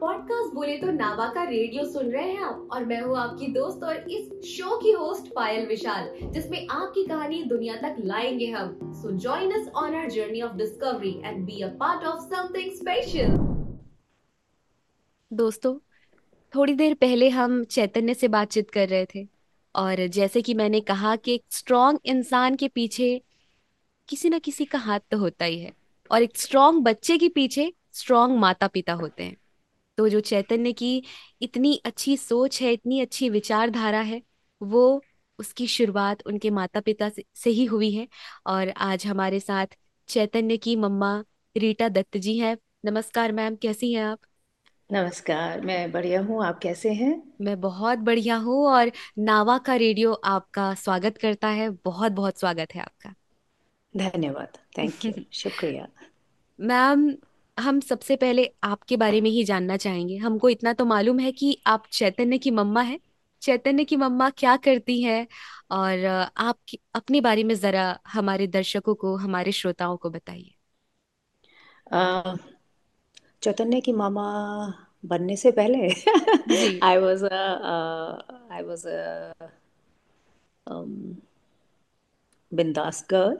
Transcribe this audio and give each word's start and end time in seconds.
Podcast 0.00 0.54
बोले 0.54 0.76
तो 0.78 0.90
नावा 0.90 1.26
का 1.28 1.42
रेडियो 1.44 1.84
सुन 1.84 2.10
रहे 2.10 2.30
हैं 2.30 2.40
आप, 2.40 2.68
और 2.72 2.84
मैं 2.84 3.00
हूँ 3.00 3.16
आपकी 3.18 3.46
दोस्त 3.46 3.82
और 3.84 3.96
इस 4.10 4.28
शो 4.48 4.76
की 4.78 4.90
होस्ट 4.90 5.32
पायल 5.34 5.66
विशाल, 5.66 6.08
जिसमें 6.24 6.66
आपकी 6.68 7.04
कहानी 7.06 7.42
दुनिया 7.42 7.74
तक 7.76 7.96
लाएँगे 8.00 8.46
हम। 8.46 8.78
So 8.92 9.10
join 9.18 9.50
us 9.52 9.68
on 9.68 9.94
our 9.94 10.08
journey 10.10 10.40
of 10.42 10.54
discovery 10.56 11.12
and 11.24 11.44
be 11.46 11.60
a 11.62 11.68
part 11.80 12.04
of 12.04 12.22
something 12.24 12.70
special 12.72 13.36
दोस्तों, 15.30 15.74
थोड़ी 16.52 16.74
देर 16.74 16.94
पहले 16.94 17.28
हम 17.28 17.62
चैतन्य 17.66 18.14
से 18.14 18.28
बातचीत 18.28 18.70
कर 18.70 18.88
रहे 18.88 19.06
थे, 19.14 19.26
और 19.74 20.06
जैसे 20.06 20.42
कि 20.42 20.54
मैंने 20.54 20.80
कहा 20.80 21.14
कि 21.16 21.34
एक 21.34 21.44
स्ट्रॉन्ग 21.50 21.98
इंसान 22.04 22.56
के 22.56 22.68
पीछे 22.68 23.20
किसी 24.08 24.28
ना 24.28 24.38
किसी 24.38 24.64
का 24.64 24.78
हाथ 24.78 25.00
तो 25.10 25.18
होता 25.18 25.44
ही 25.44 25.60
है, 25.60 25.72
और 26.10 26.22
एक 26.22 26.38
स्ट्रॉन्ग 26.38 26.82
बच्चे 26.84 27.18
के 27.18 27.28
पीछे 27.28 27.72
स्ट्रॉन्ग 27.92 28.38
माता 28.38 28.66
पिता 28.68 28.92
होते 28.92 29.22
हैं। 29.22 29.36
तो 30.00 30.08
जो 30.08 30.20
चैतन्य 30.20 30.72
की 30.72 31.02
इतनी 31.42 31.82
अच्छी 31.84 32.16
सोच 32.16 32.62
है 32.62 32.72
इतनी 32.72 33.00
अच्छी 33.00 33.30
विचारधारा 33.30 34.00
है 34.00 34.22
वो 34.62 35.02
उसकी 35.38 35.66
शुरुआत 35.66 36.22
उनके 36.26 36.50
माता 36.50 36.80
पिता 36.80 37.08
से, 37.08 37.24
से 37.34 37.50
ही 37.50 37.64
हुई 37.64 37.92
है। 37.92 38.08
और 38.46 38.68
आज 38.68 39.06
हमारे 39.06 39.40
साथ 39.40 39.66
चैतन्य 40.08 40.56
की 40.56 40.76
मम्मा 40.76 41.24
रीटा 41.56 41.88
दत्त 41.88 42.16
जी 42.16 42.38
हैं। 42.38 42.56
नमस्कार 42.84 43.32
मैम 43.32 43.56
कैसी 43.56 43.92
हैं 43.92 44.04
आप? 44.04 44.18
नमस्कार 44.92 45.60
मैं 45.60 45.92
बढ़िया 45.92 46.20
हूँ। 46.20 46.44
आप 46.44 46.58
कैसे 46.58 46.92
हैं? 46.92 47.22
मैं 47.40 47.60
बहुत 47.60 47.98
बढ़िया 47.98 48.36
हूँ 48.36 48.66
और 48.66 48.92
नावा 49.18 49.58
का 49.58 49.74
रेडियो 49.74 50.12
आपका 50.12 50.74
स्वागत 50.74 51.18
करता 51.18 51.48
है। 51.48 51.70
बहुत 51.70 52.12
बहुत 52.12 52.38
स्वागत 52.40 52.74
है 52.74 52.80
आपका। 52.80 53.14
धन्यवाद 53.96 54.58
थैंक 54.78 55.04
यू 55.04 55.12
शुक्रिया। 55.32 55.88
मैम 56.60 57.16
हम 57.60 57.80
सबसे 57.80 58.16
पहले 58.16 58.44
आपके 58.64 58.96
बारे 58.96 59.20
में 59.20 59.30
ही 59.30 59.44
जानना 59.44 59.76
चाहेंगे। 59.76 60.16
हमको 60.16 60.48
इतना 60.48 60.72
तो 60.72 60.84
मालूम 60.84 61.18
है 61.20 61.32
कि 61.32 61.56
आप 61.66 61.86
चैतन्य 61.92 62.38
की 62.38 62.50
मम्मा 62.50 62.82
है। 62.82 62.98
चैतन्य 63.42 63.84
की 63.84 63.96
मम्मा 63.96 64.30
क्या 64.30 64.56
करती 64.56 65.02
है? 65.02 65.26
और 65.70 66.04
आप 66.36 66.58
अपने 66.94 67.20
बारे 67.20 67.44
में 67.44 67.54
जरा 67.54 67.98
हमारे 68.08 68.46
दर्शकों 68.46 68.94
को 68.94 69.16
हमारे 69.16 69.52
श्रोताओं 69.52 69.96
को 69.96 70.10
बताइए। 70.10 70.54
चैतन्य 73.42 73.80
की 73.80 73.92
मामा 73.92 74.24
बनने 75.06 75.36
से 75.36 75.50
पहले 75.50 75.88
आई 76.82 76.96
वॉज़ 76.96 77.24
आई 78.52 78.62
वॉज़ 78.62 78.86
बिंदास 82.52 83.06
गर्ल 83.10 83.38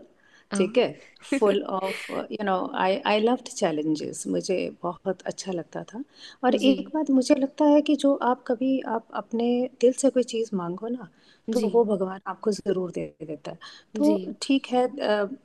ठीक 0.53 0.79
है? 0.79 0.93
Full 1.25 1.63
of 1.65 2.11
you 2.33 2.45
know 2.45 2.57
I 2.77 2.97
I 3.07 3.21
loved 3.21 3.49
challenges 3.51 4.25
मुझे 4.29 4.59
बहुत 4.83 5.23
अच्छा 5.23 5.53
लगता 5.53 5.83
था। 5.85 6.03
और 6.45 6.55
जी। 6.55 6.73
एक 6.73 6.89
बात 6.95 7.11
मुझे 7.11 7.35
लगता 7.35 7.65
है 7.67 7.81
कि 7.83 7.97
जो 7.97 8.15
आप 8.25 8.43
कभी 8.47 8.81
आप 8.89 9.07
अपने 9.15 9.49
दिल 9.81 9.93
से 9.95 10.11
कोई 10.11 10.23
चीज़ 10.25 10.51
मांगो 10.57 10.89
ना 10.89 11.09
तो 11.49 11.61
जी। 11.61 11.69
वो 11.69 11.85
भगवान 11.85 12.21
आपको 12.27 12.51
ज़रूर 12.53 12.91
दे 12.91 13.05
देता 13.27 13.51
है। 13.51 13.59
तो 13.95 14.19
ठीक 14.43 14.67
है 14.67 14.85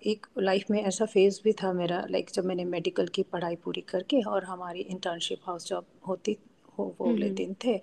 एक 0.07 0.25
लाइफ 0.39 0.65
में 0.71 0.81
ऐसा 0.83 1.05
फ़ेज़ 1.05 1.39
भी 1.43 1.53
था 1.53 1.71
मेरा 1.73 2.03
लाइक 2.11 2.29
जब 2.33 2.45
मैंने 2.45 2.65
मेडिकल 2.65 3.07
की 3.07 3.23
पढ़ाई 3.23 3.55
पूरी 3.55 3.81
करके 3.89 4.21
और 4.25 4.43
हमारी 4.43 4.79
इंटर्नशिप 4.81 5.39
हाउस 5.47 5.67
जॉब 5.67 5.85
होती 6.07 6.37
हो 6.77 6.95
वो 6.99 7.09
वाले 7.09 7.29
दिन 7.31 7.55
थे 7.65 7.77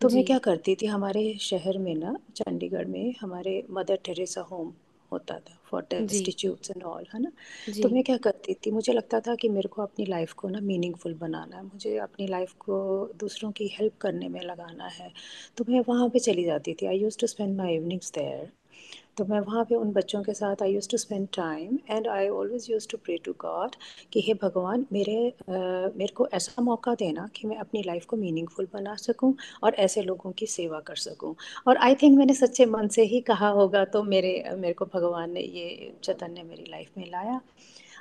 तो 0.00 0.08
मैं 0.08 0.22
क्या 0.24 0.38
करती 0.38 0.74
थी 0.82 0.86
हमारे 0.86 1.22
शहर 1.40 1.78
में 1.78 1.94
ना 1.94 2.16
चंडीगढ़ 2.36 2.86
में 2.86 3.14
हमारे 3.20 3.62
मदर 3.70 3.98
टेरेसा 4.04 4.40
होम 4.42 4.72
होता 5.12 5.38
था 5.38 5.58
फॉर 5.70 5.82
टेस्टिट्यूट्स 5.90 6.70
एंड 6.70 6.82
ऑल 6.82 7.06
है 7.14 7.20
ना? 7.22 7.30
तो 7.82 7.88
मैं 7.88 8.02
क्या 8.04 8.16
करती 8.16 8.54
थी 8.54 8.70
मुझे 8.70 8.92
लगता 8.92 9.20
था 9.20 9.34
कि 9.34 9.48
मेरे 9.48 9.68
को 9.68 9.82
अपनी 9.82 10.06
लाइफ 10.06 10.32
को 10.32 10.48
ना 10.48 10.60
मीनिंगफुल 10.60 11.14
बनाना 11.14 11.56
है 11.56 11.62
मुझे 11.64 11.96
अपनी 11.98 12.26
लाइफ 12.26 12.52
को 12.58 12.78
दूसरों 13.20 13.50
की 13.52 13.68
हेल्प 13.68 13.96
करने 14.00 14.28
में 14.28 14.40
लगाना 14.40 14.86
है। 14.86 15.12
तो 15.56 15.64
मैं 15.68 15.80
वहाँ 15.88 16.08
पे 16.08 16.18
चली 16.18 16.44
जाती 16.44 16.74
थी 16.74 16.86
I 16.86 16.98
use 16.98 17.18
to 17.18 17.26
spend 17.26 17.56
my 17.56 17.74
evenings 17.76 18.12
there 18.12 18.52
तो 19.16 19.24
मैं 19.24 19.38
वहाँ 19.40 19.64
पे 19.64 19.74
उन 19.74 19.92
बच्चों 19.92 20.22
के 20.22 20.32
साथ 20.34 20.62
I 20.62 20.72
use 20.72 20.88
to 20.88 20.96
spend 20.96 21.26
time 21.36 21.78
and 21.90 22.08
I 22.08 22.28
always 22.28 22.66
use 22.70 22.88
to 22.88 22.98
pray 22.98 23.16
to 23.24 23.32
God 23.40 23.76
कि 24.12 24.20
हे 24.20 24.34
भगवान 24.34 24.84
मेरे 24.92 25.14
uh, 25.40 25.96
मेरे 25.96 26.12
को 26.16 26.26
ऐसा 26.34 26.62
मौका 26.62 26.94
देना 26.94 27.28
कि 27.36 27.48
मैं 27.48 27.56
अपनी 27.56 27.82
लाइफ 27.82 28.04
को 28.04 28.16
मीनिंगफुल 28.16 28.68
बना 28.72 28.94
सकूँ 28.96 29.34
और 29.62 29.74
ऐसे 29.74 30.02
लोगों 30.02 30.32
की 30.32 30.46
सेवा 30.46 30.80
कर 30.80 30.96
सकूँ। 30.96 31.34
और 31.68 31.76
आई 31.76 31.94
थिंक 31.94 32.18
मैंने 32.18 32.34
सच्चे 32.34 32.66
मन 32.66 32.88
से 32.88 33.02
ही 33.04 33.20
कहा 33.20 33.48
होगा 33.50 33.84
तो 33.84 34.02
मेरे 34.02 34.32
मेरे 34.56 34.74
को 34.74 34.84
भगवान 34.94 35.32
ने 35.32 35.40
ये 35.40 35.92
चैतन्य 36.04 36.42
मेरी 36.42 36.70
लाइफ 36.70 36.90
में 36.98 37.10
लाया। 37.10 37.40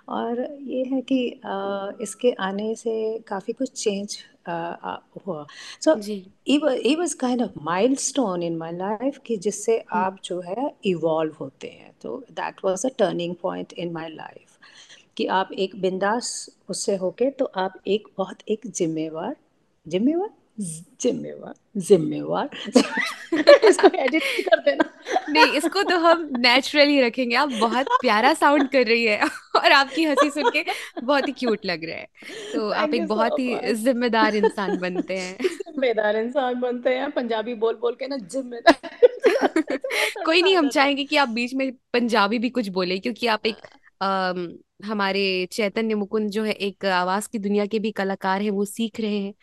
और 0.10 0.42
ये 0.62 0.84
है 0.86 1.02
कि 1.02 1.42
आ, 1.46 1.92
इसके 2.02 2.32
आने 2.42 2.74
से 2.76 3.20
काफ़ी 3.28 3.54
कुछ 3.54 3.72
चेंज 3.84 4.18
हुआ। 4.50 5.46
So 5.82 5.96
it 6.48 6.98
was 6.98 7.14
kind 7.14 7.42
of 7.42 7.52
milestone 7.62 8.44
in 8.44 8.58
my 8.58 8.72
life 8.72 9.18
कि 9.18 9.38
जिससे 9.38 9.78
hmm. 9.78 9.94
आप 9.94 10.18
जो 10.24 10.42
है 10.42 10.76
इवॉल्व 10.86 11.34
होते 11.40 11.68
हैं। 11.68 11.96
तो 12.02 12.26
that 12.32 12.56
was 12.66 12.88
a 12.88 12.90
turning 13.00 13.36
point 13.36 13.74
in 13.74 13.92
my 13.92 14.10
life 14.10 14.58
कि 15.18 15.26
आप 15.26 15.52
एक 15.52 15.82
बिंदास 15.82 16.50
उससे 16.70 16.96
होके 16.96 17.30
तो 17.30 17.46
आप 17.46 17.74
एक 17.88 18.08
बहुत 18.18 18.38
एक 18.48 18.62
जिम्मेवार 18.68 19.36
जिम्मेवार? 19.88 20.30
जिम्मेवार 20.60 21.54
जिम्मेवार। 21.78 22.50
इसको 23.66 23.88
एडिट 23.88 24.24
कर 24.24 24.60
देना। 24.60 24.90
नहीं 25.30 25.54
इसको 25.54 25.84
तो 25.84 25.98
हम 25.98 26.30
नेचुरली 26.38 27.02
रखेंगे। 27.02 27.36
आप 27.36 27.50
बहुत 27.50 27.86
प्यारा 28.02 28.34
साउंड 28.34 28.70
कर 28.70 28.86
रही 28.86 29.06
है 29.06 29.20
और 29.56 29.72
आपकी 29.72 30.04
हँसी 30.04 30.30
सुन 30.30 30.50
के 30.50 30.66
बहुत 31.04 31.28
ही 31.28 31.34
क्यूट 31.34 31.66
लग 31.66 31.84
रहा 31.84 31.96
है। 31.96 32.08
तो 32.54 32.70
आप 32.70 32.94
एक 32.94 33.08
बहुत 33.08 33.40
ही 33.40 33.74
जिम्मेदार 33.74 34.36
इंसान 34.36 34.78
बनते 34.78 35.18
हैं। 35.18 35.38
जिम्मेदार 35.42 36.16
इंसान 36.16 36.60
बनते 36.60 36.90
हैं। 36.90 37.12
पंजाबी 37.12 37.54
बोल 37.54 37.74
बोल 37.74 37.94
के 37.94 38.08
ना 38.08 38.18
जिम्मेदार। 38.18 38.90
कोई 40.26 40.42
नहीं 40.42 40.58
हम 40.58 40.70
चाहेंगे 40.78 41.04
कि 41.04 41.18
आप 41.18 41.30
बीच 41.30 41.54
में 41.54 41.72
पंजाबी 41.94 42.40
भी 42.40 42.50
कुछ 42.50 42.68
बोले 42.68 43.00
क्योंकि 43.00 43.28
आप 43.28 43.46
एक 43.46 43.58
हमारे 44.86 45.48
चैतन्य 45.52 45.96
मुकुंद 45.96 46.30
जो 46.30 46.44
है 46.44 46.54
एक 46.54 46.86
आवाज़ 46.86 47.30
की 47.30 47.40
दुनिया 47.40 47.66
के 47.66 47.80
भी 47.80 47.92
कलाकार 47.92 48.42
हैं 48.42 48.52
वो 48.52 48.66
सीख 48.66 49.00
रहे 49.00 49.18
हैं। 49.18 49.34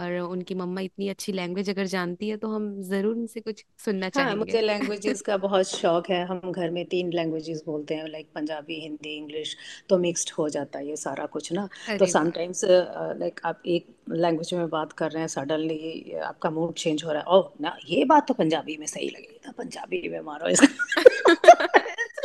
और 0.00 0.18
उनकी 0.20 0.54
मम्मा 0.54 0.80
इतनी 0.80 1.08
अच्छी 1.08 1.32
लैंग्वेज 1.32 1.70
अगर 1.70 1.86
जानती 1.88 2.28
है 2.28 2.36
तो 2.36 2.48
हम 2.48 2.70
ज़रूर 2.84 3.14
उनसे 3.14 3.40
कुछ 3.40 3.64
सुनना 3.84 4.06
हाँ, 4.06 4.10
चाहेंगे। 4.10 4.38
मुझे 4.38 4.60
लैंग्वेजेस 4.62 5.22
का 5.22 5.36
बहुत 5.38 5.68
शौक 5.68 6.10
है। 6.10 6.24
हम 6.26 6.52
घर 6.52 6.70
में 6.70 6.84
तीन 6.86 7.12
लैंग्वेजेस 7.12 7.62
बोलते 7.66 7.94
हैं 7.94 8.08
लाइक 8.08 8.28
पंजाबी 8.34 8.80
हिंदी 8.80 9.16
इंग्लिश 9.16 9.56
तो 9.88 9.98
मिक्स्ड 9.98 10.30
हो 10.38 10.48
जाता 10.48 10.78
है 10.78 10.88
ये 10.88 10.96
सारा 10.96 11.26
कुछ 11.28 11.52
ना। 11.52 11.68
तो 11.90 12.06
समटाइम्स 12.08 12.64
लाइक 12.64 13.40
आप 13.44 13.62
एक 13.68 13.86
लैंग्वेज 14.10 14.52
में 14.54 14.68
बात 14.70 14.92
कर 14.92 15.10
रहे 15.10 15.20
हैं 15.22 15.28
सडनली 15.28 16.14
आपका 16.24 16.50
मूड 16.50 16.74
चेंज 16.74 17.04
हो 17.04 17.12
रहा 17.12 17.22
है। 17.22 17.38
ओह 17.38 17.50
ना 17.60 17.76
ये 17.88 18.04
बात 18.04 18.26
तो 18.28 18.34
पंजाबी 18.34 18.76
में 18.76 18.86
सही 18.86 19.08
लगेगी 19.08 19.40
था 19.46 19.52
पंजाबी 19.58 20.08
में 20.08 20.20
मारो 20.22 20.48
इसका। 20.48 21.02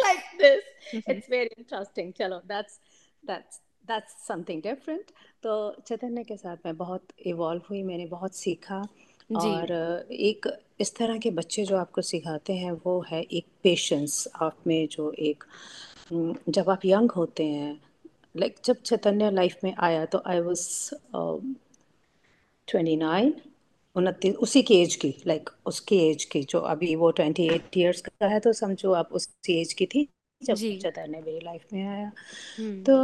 Like 0.02 0.20
this 0.42 1.10
it's 1.10 1.30
very 1.30 1.50
interesting 1.58 2.12
चलो 2.14 2.38
that's 2.48 2.80
that's 3.24 3.60
that's 3.88 4.28
something 4.28 4.62
different 4.62 5.12
तो 5.44 5.54
चैतन्य 5.88 6.24
के 6.24 6.38
साथ 6.38 6.58
मैं 6.66 6.76
बहुत 6.78 7.08
इवॉल्व 7.26 7.62
हुई 7.70 7.84
मैंने 7.84 8.06
बहुत 8.06 8.36
सीखा। 8.36 8.82
और 9.36 9.72
एक 10.12 10.48
इस 10.80 10.96
तरह 10.96 11.18
के 11.18 11.30
बच्चे 11.32 11.64
जो 11.66 11.78
आपको 11.78 12.02
सिखाते 12.02 12.54
हैं 12.54 12.72
वो 12.86 13.00
है 13.10 13.22
एक 13.22 13.46
पेशेंस 13.64 14.28
आप 14.42 14.58
में 14.68 14.88
जो 14.88 15.12
एक 15.20 15.44
जब 16.50 16.70
आप 16.70 16.86
यंग 16.86 17.12
होते 17.12 17.44
हैं 17.44 17.74
लाइक 18.38 18.56
जब 18.66 18.82
चैतन्य 18.82 19.30
लाइफ 19.32 19.64
में 19.64 19.74
आया 19.78 20.06
तो 20.06 20.22
आई 20.28 20.40
वॉज़ 20.40 20.68
ट्वेंटी 22.68 22.96
नाइन 22.96 23.34
उनतीस 23.96 24.36
उसी 24.36 24.62
की 24.64 24.76
एज 24.82 24.96
की 24.96 25.14
लाइक 25.28 25.50
उसकी 25.66 25.98
एज 26.10 26.24
की 26.26 26.44
जो 26.44 26.60
अभी 26.74 26.96
वो 26.96 27.12
ट्वेंटी 27.12 27.48
एट 27.48 27.78
ईयर्स 27.78 28.02
का 28.02 28.28
है 28.28 28.40
तो 28.40 28.54
समझो 28.54 28.92
आप 28.94 29.14
उसी 29.14 29.60
एज 29.62 29.74
की 29.74 29.86
थी 29.86 30.08
जब 30.42 30.56
चैतन्य 30.56 31.22
मेरी 31.26 31.40
लाइफ 31.40 31.74
में 31.74 31.86
आया। 31.88 32.12
तो 32.60 32.96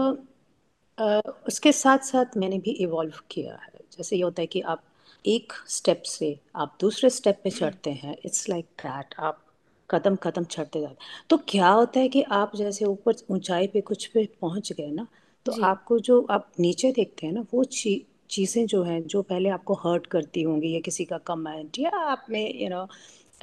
उसके 1.48 1.72
साथ 1.72 1.98
साथ 2.04 2.38
मैंने 2.38 2.58
भी 2.60 2.72
इवॉल्व 2.72 3.22
किया 3.32 3.56
है। 3.56 3.80
जैसे 3.98 4.16
ये 4.16 4.22
होता 4.24 4.42
है 4.42 4.48
कि 4.48 4.62
आप 4.62 4.84
एक 5.26 5.54
स्टेप 5.70 6.02
से 6.02 6.38
आप 6.56 6.78
दूसरे 6.82 7.10
स्टेप 7.10 7.40
पे 7.44 7.50
चढ़ते 7.50 7.92
हैं 7.94 8.16
इट्स 8.26 8.50
लाइक 8.50 8.66
दैट 8.84 9.16
आप 9.20 9.42
कदम 9.90 10.16
कदम 10.16 10.44
चढ़ते 10.44 10.82
जाते 10.82 10.96
तो 11.30 11.38
क्या 11.48 11.70
होता 11.70 12.00
है 12.00 12.10
कि 12.10 12.22
आप 12.32 12.56
जैसे 12.56 12.86
ऊपर 12.86 13.14
ऊंचाई 13.32 13.68
पे 13.68 13.82
कुछ 13.82 14.06
पे 14.08 14.26
पहुँच 14.42 14.72
गए 14.74 14.92
ना 14.92 15.08
तो 15.46 15.52
आपको 15.64 16.00
जो 16.00 16.22
आप 16.32 16.52
नीचे 16.60 16.92
देखते 16.92 17.28
हैं 17.28 17.34
ना 17.34 17.46
वो 17.54 17.64
ची, 17.64 18.06
चीज़ें 18.30 18.66
जो 18.66 18.84
हैं 18.84 19.02
जो 19.08 19.22
पहले 19.22 19.50
आपको 19.50 19.74
हर्ट 19.74 20.08
करती 20.08 20.42
होंगी 20.44 20.74
या 20.76 20.80
किसी 20.80 21.06
का 21.06 21.18
कमेंट 21.18 21.80
या 21.80 21.90
आप 21.90 22.26
में 22.30 22.62
you 22.64 22.70
know 22.70 22.88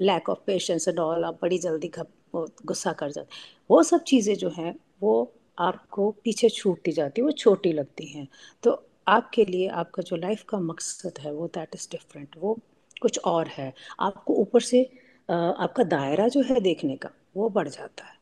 lack 0.02 0.28
of 0.28 0.38
patience 0.46 0.88
and 0.88 0.98
all 0.98 1.24
आप 1.24 1.38
बड़ी 1.42 1.58
जल्दी 1.58 1.90
गुस्सा 2.36 2.92
कर 2.92 3.10
जाते 3.10 3.36
वो 3.70 3.82
सब 3.82 4.02
चीज़ें 4.04 4.34
जो 4.34 4.50
हैं 4.50 4.74
वो 5.02 5.14
आपको 5.58 6.10
पीछे 6.24 6.48
छूटती 6.48 6.92
जाती 6.92 7.20
है 7.20 7.24
वो 7.24 7.32
छोटी 7.34 7.72
लगती 7.72 8.06
हैं। 8.06 8.26
तो 8.62 8.82
आपके 9.08 9.44
लिए 9.44 9.68
आपका 9.82 10.02
जो 10.02 10.16
लाइफ 10.16 10.42
का 10.48 10.58
मकसद 10.60 11.18
है 11.20 11.32
वो 11.32 11.46
दैट 11.54 11.74
इज़ 11.74 11.88
डिफरेंट 11.90 12.36
वो 12.38 12.58
कुछ 13.02 13.18
और 13.26 13.48
है। 13.48 13.72
आपको 14.00 14.34
ऊपर 14.34 14.60
से 14.60 14.82
आपका 15.28 15.84
दायरा 15.86 16.28
जो 16.28 16.42
है 16.42 16.60
देखने 16.60 16.96
का 16.96 17.10
वो 17.36 17.48
बढ़ 17.50 17.68
जाता 17.68 18.04
है। 18.04 18.16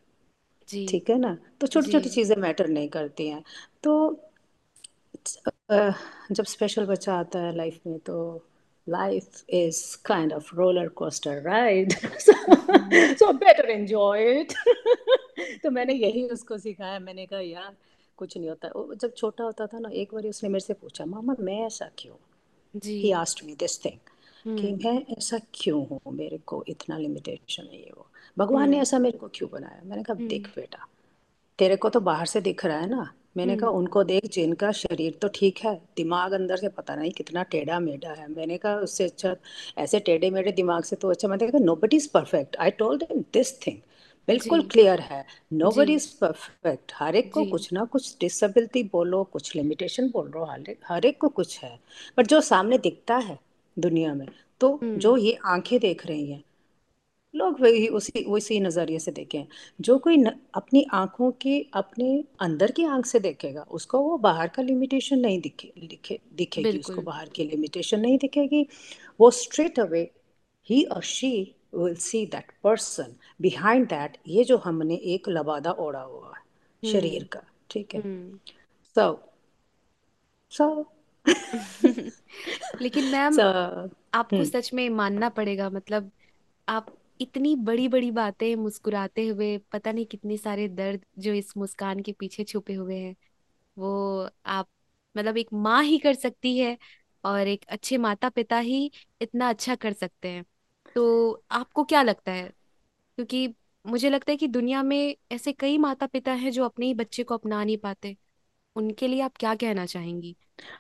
जी। 0.69 0.87
ठीक 0.87 1.11
है 1.11 1.19
ना? 1.19 1.37
तो 1.61 1.67
छोटी 1.67 1.93
छोटी 1.93 2.09
चीज़ें 2.09 2.37
मैटर 2.37 2.69
नहीं 2.69 2.89
करती 2.89 3.29
हैं। 3.29 3.43
तो 3.83 4.23
जब 5.71 6.45
स्पेशल 6.45 6.87
बच्चा 6.87 7.15
आता 7.15 7.39
है 7.39 7.55
लाइफ 7.57 7.81
में 7.87 7.99
तो 7.99 8.45
life 8.87 9.45
is 9.51 9.81
kind 10.05 10.33
of 10.33 10.55
roller 10.55 10.89
coaster 10.99 11.41
ride 11.43 11.93
so 11.93 13.33
better 13.35 13.71
enjoy 13.71 14.31
it 14.33 14.53
तो 15.63 15.71
मैंने 15.71 15.95
यही 15.95 16.25
उसको 16.29 16.59
सिखाया 16.59 16.99
मैंने 16.99 17.27
कहा 17.27 17.41
यार 17.41 17.75
कुछ 18.19 18.37
नहीं 18.37 18.49
होता। 18.49 18.69
वो 18.77 18.95
जब 18.95 19.15
छोटा 19.15 19.45
होता 19.45 19.67
था 19.67 19.79
ना 19.79 19.91
एक 19.93 20.15
बार 20.15 20.27
उसने 20.27 20.49
मेरे 20.49 20.61
से 20.61 20.75
पूछा 20.75 21.05
मामा 21.05 21.35
मैं 21.41 21.61
ऐसा 21.67 21.91
क्यों? 21.99 22.15
जी। 22.75 23.01
He 23.01 23.11
asked 23.13 23.45
me 23.45 23.55
this 23.55 23.85
thing 23.85 23.99
कि 24.59 24.71
हम्म। 24.71 24.89
मैं 24.89 25.15
ऐसा 25.19 25.39
क्यों 25.55 25.85
हूँ? 25.87 26.01
मेरे 26.13 26.39
को 26.47 26.65
इतना 26.69 26.99
लिमिटेशन 26.99 27.63
है 27.63 27.81
ये 27.81 27.93
वो। 27.97 28.07
भगवान 28.39 28.69
ने 28.71 28.77
हम्म। 28.77 28.83
ऐसा 28.83 28.99
मेरे 28.99 29.19
को 29.19 29.29
क्यों 29.35 29.49
बनाया? 29.53 29.81
मैंने 29.85 30.03
कहा 30.03 30.15
हम्म। 30.15 30.29
देख 30.29 30.49
बेटा 30.57 30.87
तेरे 31.59 31.77
को 31.77 31.89
तो 31.89 32.01
बाहर 32.01 32.27
से 32.27 32.41
दिख 32.41 32.65
रहा 32.67 32.79
है 32.79 32.89
ना। 32.91 33.13
मैंने 33.37 33.57
कहा 33.57 33.69
हम्म। 33.69 33.79
उनको 33.79 34.03
देख 34.05 34.27
जिनका 34.33 34.71
शरीर 34.73 35.19
तो 35.23 35.29
ठीक 35.35 35.59
है 35.59 35.75
दिमाग 35.97 36.33
अंदर 36.33 36.57
से 36.57 36.69
पता 36.69 36.95
नहीं 36.95 37.11
कितना 37.13 37.43
टेढ़ा 37.43 37.81
मेढ़ा 37.81 38.13
है। 38.13 38.29
मैंने 38.33 38.59
कहा 38.59 38.77
उससे 38.77 39.05
अच्छा 39.05 39.35
ऐसे 39.79 40.01
टेढ़े 40.01 40.31
मेढ़े 40.31 40.53
दिमाग 40.53 40.83
से 40.83 40.97
तो 40.97 41.09
अच्छा। 41.09 41.29
मैंने 41.29 41.49
कहा 41.49 41.65
nobody 41.77 41.97
is 41.97 42.09
perfect 42.15 42.57
I 42.57 42.71
told 42.71 43.05
this 43.33 43.61
thing 43.67 43.79
बिल्कुल 44.29 44.63
क्लियर 44.69 45.01
है। 45.01 45.25
नो 45.53 45.71
बडी 45.71 45.95
इज़ 45.95 46.09
परफेक्ट 46.21 46.93
हर 46.95 47.17
एक 47.17 47.33
को 47.33 47.45
कुछ 47.45 47.73
ना 47.73 47.85
कुछ 47.85 48.17
डिसेबिलिटी 48.21 48.83
बोलो 48.93 49.23
कुछ 49.25 49.55
लिमिटेशन 49.57 50.09
बोल 50.11 50.29
रहे 50.29 50.41
हो 50.41 50.51
हर 50.51 50.71
एक 50.71 50.79
हर 50.87 51.07
एक 51.07 51.21
को 51.21 51.29
कुछ 51.29 51.59
है। 51.59 51.79
बट 52.19 52.27
जो 52.27 52.41
सामने 52.41 52.79
दिखता 52.79 53.17
है 53.19 53.39
दुनिया 53.77 54.15
में 54.15 54.27
तो 54.61 54.75
हम्म। 54.75 54.99
जो 54.99 55.17
ये 55.17 55.39
आँखें 55.47 55.79
देख 55.81 56.07
रही 56.07 56.31
हैं 56.31 56.43
लोग 57.35 57.61
वही 57.61 57.87
उसी 57.89 58.23
उसी 58.25 58.59
नज़रिए 58.61 58.99
से 58.99 59.11
देखें। 59.13 59.47
जो 59.81 59.97
कोई 59.99 60.17
न, 60.17 60.31
अपनी 60.55 60.85
आँखों 60.93 61.31
के 61.33 61.59
अपने 61.75 62.25
अंदर 62.41 62.71
की 62.71 62.85
आँख 62.85 63.07
से 63.07 63.21
देखेगा 63.21 63.63
उसको 63.71 63.99
वो 64.01 64.17
बाहर 64.19 64.49
का 64.49 64.63
लिमिटेशन 64.63 65.19
नहीं 65.19 65.41
दिखे 65.41 65.73
दिखे 65.79 66.19
दिखेगी। 66.35 66.79
उसको 66.79 67.03
बाहर 67.03 67.29
की 67.29 67.45
लिमिटेशन 67.45 68.01
नहीं 68.01 68.19
दिखेगी। 68.19 68.67
वो 69.21 69.31
स्ट्रेट 69.33 69.81
अवे 69.81 70.11
ही 70.69 70.83
और 70.85 71.03
she 71.05 71.33
will 71.73 71.95
see 71.95 72.27
that 72.27 72.53
person 72.65 73.15
behind 73.41 73.89
that 73.89 74.19
ये 74.29 74.45
जो 74.45 74.57
हमने 74.57 74.95
एक 74.95 75.29
लबादा 75.29 75.71
ओढ़ा 75.71 76.01
हुआ 76.01 76.29
है 76.29 76.43
हम्म। 76.43 76.93
शरीर 76.93 77.25
का 77.25 77.43
ठीक 77.71 77.95
है? 77.95 78.01
हम्म। 78.01 78.39
सो 78.97 79.33
सो 80.51 80.93
लेकिन 82.83 83.05
मैम 83.05 83.33
सो 83.33 83.43
आपको 84.15 84.45
सच 84.45 84.73
में 84.75 84.89
मानना 84.91 85.29
पड़ेगा 85.29 85.71
मतलब 85.71 86.11
आप 86.69 86.97
इतनी 87.21 87.57
बड़ी 87.57 87.89
बड़ी 87.89 88.11
बातें 88.11 88.57
मुस्कुराते 88.57 89.29
हुए 89.29 89.59
पता 89.59 89.93
नहीं 89.93 90.07
कितने 90.07 90.37
सारे 90.37 90.69
दर्द 90.69 91.05
जो 91.19 91.33
इस 91.33 91.57
मुस्कान 91.57 92.03
के 92.03 92.13
पीछे 92.13 92.45
छुपे 92.45 92.75
हुए 92.75 92.97
हैं 92.97 93.17
वो 93.77 94.29
आप 94.47 94.69
मतलब 95.17 95.37
एक 95.37 95.49
माँ 95.53 95.83
ही 95.83 95.99
कर 95.99 96.15
सकती 96.15 96.59
है 96.59 96.79
और 97.25 97.49
एक 97.49 97.65
अच्छे 97.69 97.97
माता 97.99 98.29
पिता 98.29 98.59
ही 98.59 98.91
इतना 99.21 99.49
अच्छा 99.49 99.75
कर 99.75 99.93
सकते 99.93 100.29
हैं। 100.29 100.45
तो 100.97 101.45
आपको 101.53 101.85
क्या 101.85 102.03
लगता 102.03 102.33
है? 102.33 102.49
क्योंकि 103.19 103.49
मुझे 103.85 104.11
लगता 104.11 104.33
है 104.33 104.37
कि 104.37 104.49
दुनिया 104.49 104.83
में 104.85 105.17
ऐसे 105.33 105.53
कई 105.55 105.79
माता 105.79 106.07
पिता 106.07 106.33
हैं 106.35 106.51
जो 106.53 106.65
अपने 106.65 106.87
ही 106.87 106.95
बच्चे 106.95 107.25
को 107.25 107.35
अपना 107.35 107.63
नहीं 107.65 107.79
पाते। 107.79 108.17
उनके 108.77 109.09
लिए 109.09 109.21
आप 109.23 109.37
क्या 109.39 109.55
कहना 109.57 109.87
चाहेंगी? 109.87 110.37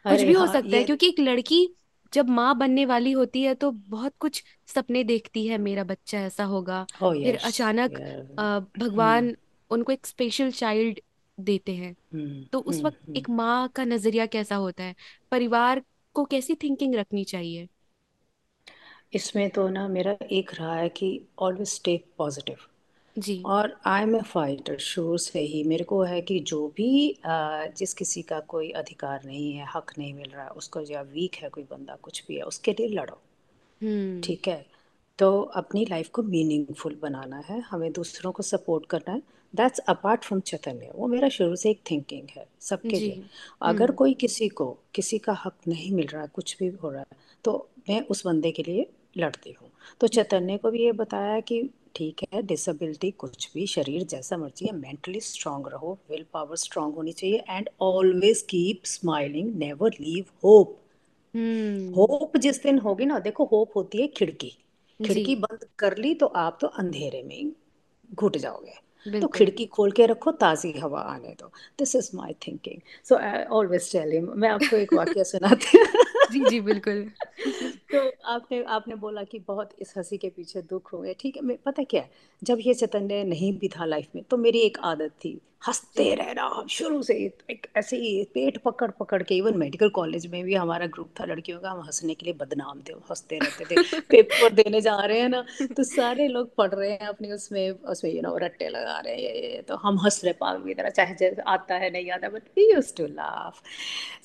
कुछ 0.06 0.22
अरे 0.22 0.24
भी 0.24 0.32
हो 0.32 0.46
हाँ 0.46 0.48
सकता 0.48 0.76
है 0.76 0.82
ये 0.82 0.84
क्योंकि 0.84 1.08
एक 1.08 1.20
लड़की 1.20 1.66
जब 2.12 2.28
माँ 2.30 2.56
बनने 2.58 2.84
वाली 2.86 3.12
होती 3.12 3.42
है 3.42 3.54
तो 3.56 3.70
बहुत 3.72 4.14
कुछ 4.18 4.42
सपने 4.68 5.04
देखती 5.04 5.46
है 5.48 5.58
मेरा 5.58 5.84
बच्चा 5.84 6.20
ऐसा 6.20 6.44
होगा। 6.46 6.86
ओ 7.00 7.12
फिर 7.22 7.36
यस 7.36 7.44
अचानक 7.44 7.98
अ, 8.38 8.42
हम्म 8.72 8.76
भगवान 8.78 9.36
उनको 9.70 9.92
एक 9.92 10.06
स्पेशल 10.06 10.50
चाइल्ड 10.52 11.00
देते 11.38 11.74
हैं। 11.76 11.94
हम्म 12.12 12.32
तो 12.52 12.60
उस 12.62 12.80
हम्म 12.80 12.84
वक्त 12.84 12.98
हम्म 13.06 13.16
एक 13.16 13.28
माँ 13.30 13.68
का 13.70 13.84
नज़रिया 13.84 14.26
कैसा 14.28 14.56
होता 14.56 14.84
है? 14.84 14.94
परिवार 15.32 15.82
को 16.16 16.24
कैसी 16.26 16.54
थिंकिंग 16.56 16.94
रखनी 16.94 17.24
चाहिए? 17.26 17.68
इसमें 19.16 19.48
तो 19.50 19.68
ना 19.68 19.86
मेरा 19.88 20.16
एक 20.32 20.50
रहा 20.54 20.74
है 20.76 20.88
कि 20.88 21.08
ऑलवेज 21.38 21.68
स्टे 21.68 21.96
पॉजिटिव 22.18 22.56
जी। 23.16 23.36
और 23.44 23.76
आई 23.86 24.02
एम 24.02 24.16
ए 24.16 24.20
फाइटर 24.22 24.78
शुरू 24.78 25.16
से 25.18 25.40
ही 25.40 25.62
मेरे 25.64 25.84
को 25.84 26.02
है 26.02 26.20
कि 26.22 26.38
जो 26.40 26.66
भी 26.68 27.10
अ, 27.10 27.66
जिस 27.76 27.94
किसी 27.94 28.22
का 28.22 28.40
कोई 28.40 28.70
अधिकार 28.72 29.24
नहीं 29.24 29.52
है 29.52 29.66
हक 29.74 29.92
नहीं 29.98 30.14
मिल 30.14 30.30
रहा 30.30 30.44
है 30.44 30.50
उसको 30.50 30.80
या 30.82 31.02
वीक 31.12 31.34
है 31.34 31.48
कोई 31.48 31.64
बंदा 31.70 31.96
कुछ 32.02 32.24
भी 32.28 32.36
है 32.36 32.42
उसके 32.44 32.72
लिए 32.72 32.88
लड़ो। 32.88 33.20
हम्म। 33.80 34.20
ठीक 34.22 34.48
है? 34.48 34.64
तो 35.18 35.40
अपनी 35.56 35.84
लाइफ 35.84 36.08
को 36.08 36.22
मीनिंगफुल 36.22 36.98
बनाना 37.02 37.36
है 37.38 37.60
हमें 37.60 37.92
दूसरों 37.92 38.32
को 38.32 38.42
सपोर्ट 38.42 38.86
करना 38.86 39.12
है। 39.14 39.22
दैट्स 39.54 39.78
अपार्ट 39.88 40.24
फ्रॉम 40.24 40.40
चैतन्य 40.40 40.90
वो 40.94 41.06
मेरा 41.06 41.28
शुरू 41.28 41.56
से 41.56 41.70
एक 41.70 41.80
थिंकिंग 41.90 42.28
है 42.36 42.46
सबके 42.60 42.96
जी। 42.96 43.06
लिए। 43.06 43.18
अगर 43.62 43.86
हम्म 43.86 43.94
कोई 43.94 44.14
किसी 44.14 44.48
को 44.48 44.66
किसी 44.94 45.18
का 45.18 45.32
हक 45.44 45.54
नहीं 45.68 45.92
मिल 45.92 46.06
रहा 46.06 46.22
है 46.22 46.28
कुछ 46.34 46.56
भी 46.58 46.68
हो 46.82 46.90
रहा 46.90 47.00
है 47.00 47.16
तो 47.44 47.56
मैं 47.88 48.00
उस 48.06 48.26
बंदे 48.26 48.50
के 48.52 48.62
लिए 48.62 48.86
लड़ती 49.16 49.52
हूँ। 49.52 49.70
तो 50.00 50.06
चैतन्य 50.06 50.56
को 50.58 50.70
भी 50.70 50.84
ये 50.84 50.92
बताया 50.92 51.40
कि 51.40 51.62
ठीक 51.96 52.20
है 52.32 52.42
डिसेबिलिटी 52.42 53.10
कुछ 53.10 53.50
भी 53.54 53.66
शरीर 53.66 54.04
जैसा 54.04 54.36
मर्ज़ी 54.36 54.66
है 54.66 54.72
मेंटली 54.76 55.20
स्ट्रांग 55.20 55.66
रहो 55.66 55.98
विल 56.10 56.24
पावर 56.32 56.56
स्ट्रांग 56.56 56.94
होनी 56.94 57.12
चाहिए 57.12 57.44
and 57.50 57.68
always 57.80 58.42
keep 58.42 58.84
smiling 58.84 59.54
never 59.56 59.92
leave 60.00 60.24
hope 60.44 60.76
hope 61.96 62.36
जिस 62.36 62.62
दिन 62.62 62.78
होगी 62.78 63.04
ना 63.04 63.18
देखो 63.18 63.44
होप 63.44 63.76
होती 63.76 64.00
है 64.00 64.06
खिड़की। 64.08 64.52
खिड़की 65.00 65.36
बंद 65.36 65.64
कर 65.78 65.96
ली 65.96 66.14
तो 66.14 66.26
आप 66.26 66.58
तो 66.60 66.66
अंधेरे 66.66 67.22
में 67.22 67.52
घुट 68.14 68.36
जाओगे। 68.36 68.74
तो 69.20 69.28
खिड़की 69.28 69.66
खोल 69.66 69.92
के 69.92 70.06
रखो 70.06 70.32
ताज़ी 70.32 70.72
हवा 70.72 71.00
आने 71.00 71.34
दो। 71.40 71.50
This 71.78 71.94
is 71.96 72.10
my 72.16 72.34
thinking 72.46 72.80
so 73.04 73.16
I 73.16 73.44
always 73.58 73.92
tell 73.92 74.12
him 74.12 74.30
मैं 74.36 74.48
आपको 74.48 74.76
एक 74.76 74.92
वाक्य 74.92 75.24
सुनाती 75.32 75.78
हूँ। 75.78 75.86
जी 76.30 76.44
जी 76.44 76.60
बिल्कुल। 76.60 77.04
तो 77.90 78.10
आपने 78.24 78.62
आपने 78.68 78.94
बोला 78.94 79.22
कि 79.22 79.38
बहुत 79.38 79.70
इस 79.78 79.94
हँसी 79.96 80.16
के 80.18 80.28
पीछे 80.28 80.62
दुख 80.62 80.92
हो 80.92 81.00
गए 81.00 81.14
ठीक 81.20 81.36
है 81.36 81.42
मैं 81.42 81.56
पता 81.66 81.82
क्या 81.82 82.02
है 82.02 82.10
जब 82.42 82.58
ये 82.60 82.74
चैतन्य 82.74 83.22
नहीं 83.24 83.52
भी 83.58 83.68
था 83.68 83.84
लाइफ 83.84 84.14
में 84.14 84.24
तो 84.24 84.36
मेरी 84.36 84.60
एक 84.60 84.78
आदत 84.84 85.12
थी 85.24 85.38
हँसते 85.66 86.14
रहना 86.14 86.64
शुरू 86.70 87.02
से 87.02 87.14
एक 87.50 87.66
ऐसे 87.76 87.96
ही 87.96 88.22
पेट 88.34 88.58
पकड़ 88.58 88.90
पकड़ 88.90 89.22
के 89.22 89.34
इवन 89.34 89.56
मेडिकल 89.58 89.88
कॉलेज 89.88 90.26
में 90.26 90.42
भी 90.44 90.54
हमारा 90.54 90.86
ग्रुप 90.86 91.08
था 91.20 91.24
लड़कियों 91.24 91.58
का 91.60 91.70
हम 91.70 91.80
हंसने 91.80 92.14
के 92.14 92.26
लिए 92.26 92.34
बदनाम 92.34 92.80
थे 92.80 92.92
हँसते 93.10 93.38
रहते 93.38 93.64
थे 93.64 94.00
पेपर 94.10 94.52
देने 94.54 94.80
जा 94.80 94.96
रहे 94.96 95.20
हैं 95.20 95.28
ना 95.28 95.44
तो 95.76 95.84
सारे 95.84 96.28
लोग 96.28 96.54
पढ़ 96.56 96.74
रहे 96.74 96.90
हैं 96.90 97.08
अपने 97.08 97.32
उसमें 97.32 97.70
उसमें 97.70 98.10
यू 98.12 98.22
नो 98.22 98.36
रट्टे 98.36 98.68
लगा 98.68 98.98
रहे 98.98 99.14
हैं 99.14 99.20
ये 99.20 99.52
ये 99.52 99.62
तो 99.62 99.76
हम 99.76 99.98
हंस 99.98 100.20
रहे 100.24 100.32
पागल 100.40 100.66
की 100.66 100.74
तरह 100.74 100.90
चाहे 100.90 101.14
जैसे 101.14 101.42
आता 101.48 101.74
है 101.74 101.90
नहीं 101.90 102.10
आता 102.10 102.28
but 102.28 102.48
we 102.56 102.70
use 102.72 102.94
to 102.96 103.06
laugh 103.06 103.62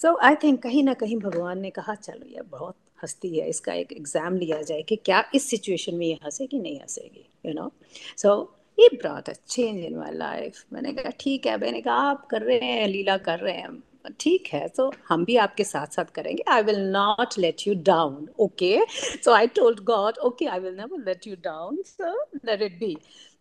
so 0.01 0.15
I 0.23 0.35
think 0.43 0.61
कहीं 0.63 0.83
ना 0.83 0.93
कहीं 0.93 1.17
भगवान 1.19 1.59
ने 1.59 1.69
कहा 1.69 1.95
चलो 1.95 2.25
ये 2.35 2.41
बहुत 2.51 2.75
हंसती 3.03 3.37
है, 3.37 3.49
इसका 3.49 3.73
एक 3.73 3.91
एग्ज़ाम 3.93 4.37
लिया 4.37 4.61
जाए 4.61 4.81
कि 4.83 4.95
क्या 4.95 5.23
इस 5.35 5.49
सिचुएशन 5.49 5.95
में 5.95 6.05
ये 6.05 6.17
हंसेगी, 6.23 6.59
नहीं 6.59 6.79
हंसेगी 6.79 7.25
यू 7.45 7.53
नो 7.53 7.71
सो 8.17 8.33
ये 8.77 8.89
brought 8.93 9.29
a 9.29 9.33
change 9.47 9.79
in 9.79 9.95
my 9.97 10.11
life 10.13 10.63
मैंने 10.73 10.93
कहा, 10.93 11.09
ठीक 11.19 11.47
है, 11.47 11.57
मैंने 11.59 11.81
कहा, 11.81 12.09
आप 12.09 12.27
कर 12.27 12.41
रहे 12.41 12.59
हैं, 12.61 12.87
लीला 12.87 13.17
कर 13.19 13.39
रहे 13.39 13.53
हैं. 13.53 13.81
ठीक 14.19 14.47
है 14.47 14.67
तो 14.67 14.91
हम 15.07 15.25
भी 15.25 15.35
आपके 15.37 15.63
साथ 15.63 15.87
साथ 15.95 16.05
करेंगे. 16.13 16.43
I 16.49 16.61
will 16.63 16.79
not 16.91 17.37
let 17.39 17.67
you 17.67 17.73
down 17.85 18.27
okay 18.39 18.77
so 19.23 19.31
I 19.31 19.47
told 19.55 19.79
God 19.85 20.17
okay 20.25 20.45
I 20.45 20.59
will 20.59 20.75
never 20.75 21.03
let 21.05 21.27
you 21.27 21.35
down 21.43 21.81
so 21.87 22.13
let 22.45 22.61
it 22.61 22.79
be 22.79 22.95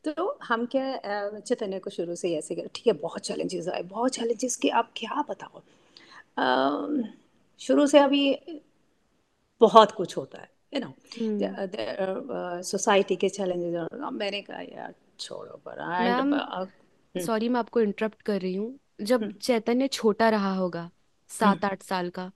तो 0.05 0.39
हम 0.43 0.67
क्या 0.75 1.39
चैतन्य 1.39 1.79
को 1.79 1.91
शुरू 1.91 2.15
से 2.17 2.35
ऐसे 2.37 2.55
कर 2.55 2.69
ठीक 2.75 2.87
है, 2.87 2.93
बहुत 2.93 3.23
चैलेंजेस 3.23 3.69
आए, 3.69 3.83
बहुत 3.83 4.15
चैलेंजेस 4.15 4.57
की 4.57 4.69
आप 4.71 4.93
क्या 4.97 5.25
बताओ? 5.31 5.63
शुरू 7.61 7.87
से 7.87 7.99
अभी 7.99 8.31
बहुत 9.61 9.93
कुछ 9.93 10.17
होता 10.17 10.41
है 10.41 10.49
यू 10.73 10.81
नो 10.81 12.63
सोसाइटी 12.63 13.17
के 13.17 13.29
चैलेंजेस 13.29 13.89
मैंने 14.13 14.41
कहा 14.43 14.61
यार 14.61 14.95
छोड़ो 15.21 15.61
पर 15.69 16.71
सॉरी 17.15 17.49
मैं 17.49 17.59
आपको 17.61 17.81
इंटरप्ट 17.81 18.23
कर 18.23 18.41
रही 18.41 18.55
हूँ। 18.55 18.79
जब 19.03 19.31
चैतन्य 19.39 19.87
छोटा 19.89 20.29
रहा 20.31 20.53
होगा 20.55 20.91
सात 21.31 21.65
आठ 21.65 21.83
साल 21.83 22.11
का 22.11 22.31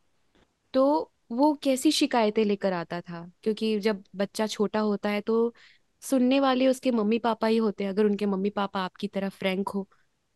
तो 0.74 0.84
वो 1.32 1.52
कैसी 1.62 1.90
शिकायतें 1.92 2.44
लेकर 2.44 2.72
आता 2.72 3.00
था? 3.00 3.30
क्योंकि 3.42 3.78
जब 3.80 4.02
बच्चा 4.16 4.46
छोटा 4.46 4.80
होता 4.80 5.08
है 5.08 5.20
तो 5.20 5.54
सुनने 6.02 6.40
वाले 6.40 6.66
उसके 6.68 6.90
मम्मी 6.90 7.18
पापा 7.18 7.46
ही 7.46 7.56
होते 7.56 7.84
हैं 7.84 7.90
अगर 7.90 8.04
उनके 8.04 8.26
मम्मी 8.26 8.50
पापा 8.50 8.80
आपकी 8.80 9.08
तरह 9.08 9.28
फ्रैंक 9.30 9.68
हो। 9.68 9.86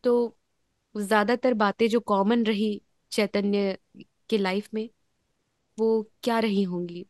तो 0.03 0.37
ज़्यादातर 0.95 1.53
बातें 1.55 1.87
जो 1.89 1.99
कॉमन 2.01 2.43
रही 2.45 2.81
चैतन्य 3.11 3.77
के 4.29 4.37
लाइफ 4.37 4.69
में 4.73 4.89
वो 5.79 6.01
क्या 6.23 6.39
रही 6.39 6.63
होंगी? 6.63 7.05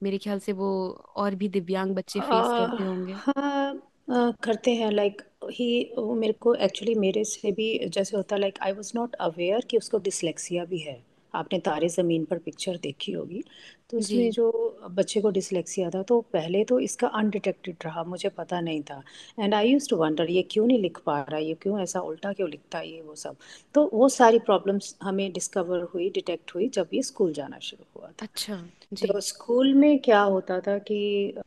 मेरे 0.00 0.18
ख्याल 0.18 0.38
से 0.40 0.52
वो 0.54 0.68
और 1.16 1.34
भी 1.34 1.48
दिव्यांग 1.50 1.94
बच्चे 1.94 2.20
फेस 2.22 2.52
आ, 2.52 2.52
करते 2.52 2.82
होंगे। 2.82 3.20
हाँ 3.26 3.74
आ, 4.10 4.30
करते 4.44 4.70
हैं 4.74 4.90
लाइक 4.90 5.22
ही 5.52 5.66
वो 5.98 6.14
मेरे 6.14 6.32
को 6.40 6.54
एक्चुअली 6.54 6.94
मेरे 6.96 7.24
से 7.24 7.52
भी 7.52 7.68
जैसे 7.88 8.16
होता 8.16 8.34
है 8.36 8.40
like 8.40 8.58
I 8.62 8.72
was 8.72 8.92
not 8.96 9.14
aware 9.22 9.66
कि 9.70 9.76
उसको 9.76 9.98
डिसलेक्सिया 10.00 10.64
भी 10.64 10.78
है। 10.78 11.02
आपने 11.34 11.58
तारे 11.60 11.88
ज़मीन 11.88 12.24
पर 12.24 12.38
पिक्चर 12.38 12.76
देखी 12.82 13.12
होगी। 13.12 13.42
तो 13.90 13.98
जी। 13.98 14.00
उसमें 14.00 14.30
जो 14.30 14.50
बच्चे 14.90 15.20
को 15.20 15.30
डिसलेक्सिया 15.30 15.90
था 15.90 16.02
तो 16.02 16.20
पहले 16.32 16.64
तो 16.64 16.78
इसका 16.80 17.08
अनडिटेक्टेड 17.08 17.76
रहा 17.84 18.04
मुझे 18.04 18.28
पता 18.28 18.60
नहीं 18.60 18.82
था। 18.82 19.02
And 19.40 19.54
I 19.54 19.68
use 19.68 19.88
to 19.90 19.96
wonder 19.96 20.30
ये 20.30 20.42
क्यों 20.50 20.66
नहीं 20.66 20.78
लिख 20.78 20.98
पा 21.06 21.20
रहा 21.20 21.38
ये 21.38 21.54
क्यों 21.54 21.80
ऐसा 21.80 22.00
उल्टा 22.00 22.32
क्यों 22.32 22.48
लिखता 22.50 22.78
है 22.78 22.88
ये 22.88 23.00
वो 23.02 23.14
सब? 23.14 23.36
तो 23.74 23.90
वो 23.94 24.08
सारी 24.08 24.38
प्रॉब्लम्स 24.38 24.96
हमें 25.02 25.32
डिस्कवर 25.32 25.82
हुई 25.94 26.10
डिटेक्ट 26.10 26.54
हुई 26.54 26.68
जब 26.68 26.88
ये 26.94 27.02
स्कूल 27.02 27.32
जाना 27.32 27.58
शुरू 27.58 27.84
हुआ 27.96 28.08
था। 28.12 28.26
अच्छा 28.26 28.56
जी। 28.92 29.06
तो 29.06 29.20
स्कूल 29.20 29.74
में 29.74 29.98
क्या 29.98 30.20
होता 30.22 30.60
था 30.60 30.78
कि 30.78 31.00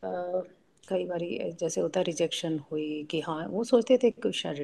अ, 0.04 0.42
कई 0.88 1.06
बार 1.06 1.20
जैसे 1.60 1.82
होता 1.82 2.00
है 2.00 2.04
रिजेक्शन 2.04 2.58
हुई 2.72 3.04
कि 3.12 3.20
हाँ 3.20 3.46
वो 3.50 3.64
सोचते 3.64 3.98
थे 3.98 4.10
कि 4.12 4.32
शायद 4.32 4.60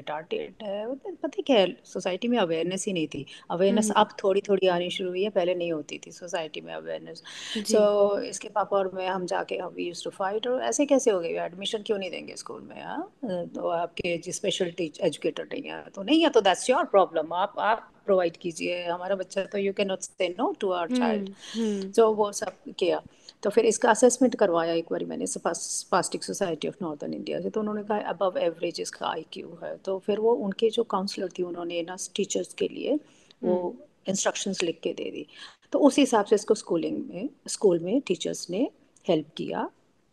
है 0.63 0.85
पता 0.95 1.41
क्या 1.41 1.57
है 1.57 1.67
सोसाइटी 1.85 2.27
में 2.27 2.37
अवेयरनेस 2.37 2.85
ही 2.87 2.93
नहीं 2.93 3.07
थी। 3.07 3.25
Awareness 3.51 3.89
hmm. 3.89 3.99
अब 4.01 4.15
थोड़ी 4.23 4.41
थोड़ी 4.41 4.67
आनी 4.67 4.89
शुरू 4.89 5.09
हुई 5.09 5.23
है 5.23 5.29
पहले 5.29 5.55
नहीं 5.55 5.71
होती 5.71 5.99
थी 6.05 6.11
सोसाइटी 6.11 6.61
में 6.61 6.73
अवेयरनेस 6.73 7.23
जी। 7.55 7.63
सो 7.63 8.19
इसके 8.21 8.49
पापा 8.49 8.77
और 8.77 8.91
मैं 8.95 9.07
हम 9.07 9.25
जाके 9.25 9.57
हम 9.57 9.73
वी 9.75 9.87
यूज़ 9.87 10.03
टू 10.03 10.09
फाइट 10.09 10.47
और 10.47 10.61
ऐसे 10.63 10.85
कैसे 10.85 11.11
हो 11.11 11.19
गए? 11.19 11.33
एडमिशन 11.45 11.83
क्यों 11.87 11.97
नहीं 11.97 12.11
देंगे 12.11 12.35
स्कूल 12.35 12.61
में 12.69 12.81
हाँ? 12.81 13.11
तो 13.55 13.67
आपके 13.69 14.17
जो 14.17 14.31
स्पेशल 14.31 14.71
टीच 14.77 14.99
एजुकेटर 15.01 15.47
नहीं 15.53 15.63
है 15.63 15.83
तो 15.95 16.03
नहीं 16.03 16.21
है 16.23 16.29
तो 16.29 16.41
दैट्स 16.41 16.69
योर 16.69 16.85
प्रॉब्लम 16.93 17.33
आप 17.33 17.55
आप 17.59 17.89
प्रोवाइड 18.05 18.37
कीजिए 18.37 18.83
हमारा 18.85 19.15
बच्चा 19.15 19.43
तो 19.51 19.57
you 19.57 19.73
can 19.73 19.87
not 19.87 20.01
say 20.01 20.27
no 20.39 20.51
to 20.59 20.71
our 20.71 20.95
child 20.97 21.93
तो 21.95 22.11
वो 22.13 22.31
सब 22.31 22.55
किया। 22.79 23.01
तो 23.43 23.49
फिर 23.49 23.65
इसका 23.65 23.89
असेसमेंट 23.91 24.35
करवाया 24.35 24.73
एक 24.73 24.85
बार 24.91 25.03
मैंने 25.05 25.25
spastic 25.27 26.23
society 26.23 26.67
of 26.67 26.75
northern 26.81 27.13
India 27.13 27.39
से। 27.41 27.49
तो 27.49 27.59
उन्होंने 27.59 27.83
कहा 27.83 27.97
अबव 28.09 28.37
एवरेज 28.39 28.79
इसका 28.81 29.07
आईक्यू 29.07 29.57
है। 29.63 29.75
तो 29.85 29.97
फिर 30.05 30.19
वो 30.19 30.33
उनके 30.45 30.69
जो 30.69 30.83
काउंसलर 30.91 31.29
थी 31.37 31.43
उन्होंने 31.43 31.81
ना 31.83 31.97
टीचर्स 32.15 32.53
के 32.53 32.67
लिए 32.67 32.95
वो 33.43 33.55
हम्म। 33.57 34.11
इंस्ट्रक्शंस 34.11 34.63
लिख 34.63 34.79
के 34.83 34.93
दे 34.93 35.09
दी। 35.11 35.25
तो 35.73 35.79
उस 35.79 35.97
हिसाब 35.97 36.25
से 36.25 36.35
इसको 36.35 36.55
स्कूलिंग 36.55 36.97
में 37.09 37.29
स्कूल 37.49 37.79
में 37.79 37.99
टीचर्स 38.07 38.49
ने 38.49 38.69
हेल्प 39.05 39.27
किया 39.37 39.69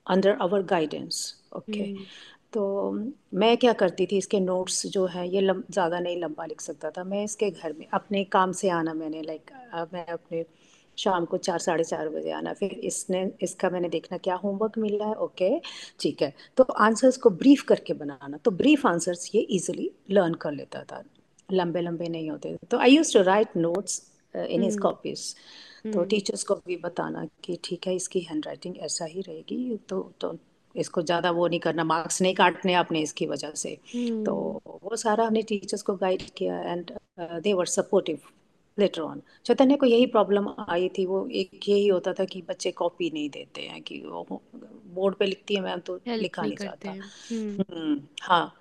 under 0.07 0.37
our 0.43 0.63
guidance 0.67 1.23
okay 1.57 1.81
hmm. 1.81 2.05
तो 2.53 2.63
मैं 3.41 3.57
क्या 3.57 3.73
करती 3.81 4.07
थी 4.07 4.17
इसके 4.19 4.39
नोट्स 4.41 4.87
जो 4.89 5.05
है 5.07 5.29
ये 5.29 5.41
ज़्यादा 5.43 5.99
नहीं 6.01 6.17
लंबा 6.19 6.47
लिख 6.47 6.61
सकता 6.61 6.91
था। 6.91 7.05
मैं 7.05 7.23
इसके 7.25 7.51
घर 7.51 7.73
में 7.73 7.87
अपने 7.95 8.23
काम 8.33 8.53
से 8.53 8.69
आना 8.71 8.95
मैंने 8.95 9.23
लाइक 9.23 9.51
मैं 9.93 10.05
अपने 10.09 10.43
शाम 11.01 11.25
को 11.25 11.37
चार 11.39 11.59
साढ़े 11.61 11.85
चार 11.85 12.09
बजे 12.09 12.31
आना 12.33 12.53
फिर 12.55 12.73
इसने 12.85 13.31
इसका 13.43 13.71
मैंने 13.71 13.89
देखना 13.89 14.19
क्या 14.19 14.35
होमवर्क 14.37 14.79
मिल 14.79 14.97
रहा 14.99 15.09
है 15.09 15.15
ओके 15.21 15.51
ठीक 16.01 16.23
है। 16.23 16.33
तो 16.57 16.65
आंसर्स 16.81 17.17
को 17.17 17.31
ब्रीफ 17.33 17.63
करके 17.69 17.95
बनाना 17.95 18.37
तो 18.37 18.51
ब्रीफ 18.53 18.87
आंसर्स 18.87 19.31
ये 19.35 19.41
इजिली 19.51 19.91
लर्न 20.11 20.35
कर 20.37 20.53
लेता 20.53 20.83
था। 20.85 21.03
लंबे 21.49 21.81
लंबे 21.81 22.09
नहीं 22.09 22.31
होते 22.31 22.57
तो 22.71 22.79
I 22.79 22.91
use 22.91 23.13
to 23.15 23.23
write 23.25 23.57
notes 23.57 24.03
in 24.35 24.63
his 24.63 24.73
hmm. 24.73 24.83
Copies 24.83 25.35
तो 25.83 25.89
हम्म। 25.91 26.05
टीचर्स 26.09 26.43
को 26.45 26.55
भी 26.67 26.77
बताना 26.77 27.25
कि 27.45 27.59
ठीक 27.65 27.87
है 27.87 27.95
इसकी 27.95 28.21
हैंड 28.21 28.47
राइटिंग 28.47 28.77
ऐसा 28.81 29.05
ही 29.05 29.21
रहेगी 29.21 29.77
तो 29.89 30.01
तो 30.21 30.37
इसको 30.75 31.03
ज़्यादा 31.03 31.31
वो 31.31 31.47
नहीं 31.47 31.61
करना 31.61 31.85
मार्क्स 31.85 32.21
नहीं 32.23 32.35
काटने 32.35 32.75
आपने 32.75 33.01
इसकी 33.03 33.27
वजह 33.27 33.53
से। 33.55 33.75
तो 33.87 34.35
हम्म। 34.67 34.79
वो 34.83 34.97
सारा 34.97 35.25
हमने 35.27 35.43
टीचर्स 35.43 35.83
को 35.83 35.95
गाइड 35.97 36.23
किया 36.37 36.61
and 36.63 36.93
they 37.21 37.53
were 37.55 37.67
supportive 37.69 38.19
later 38.81 39.01
on 39.01 39.23
Chaitanya 39.45 39.77
को 39.77 39.87
यही 39.87 40.07
प्रॉब्लम 40.07 40.49
आई 40.69 40.89
थी 40.89 41.07
वो 41.07 41.27
एक 41.27 41.69
यही 41.69 41.89
होता 41.89 42.13
था 42.13 42.25
कि 42.25 42.43
बच्चे 42.43 42.71
कॉपी 42.71 43.11
नहीं 43.11 43.31
देते 43.31 43.63
हैं 43.63 43.83
कि 43.83 44.01
वो 44.01 44.43
बोर्ड 44.87 45.15
पे 45.15 45.27
लिखती 45.27 45.55
है 45.55 45.61
मैम 45.61 45.81
तो 45.81 46.01
लिखा 46.09 46.43
नहीं 46.43 46.57
नहीं 46.57 46.89
हैं। 46.89 47.01
हम्म। 47.01 47.65
हम्म 47.73 48.01
हाँ। 48.23 48.60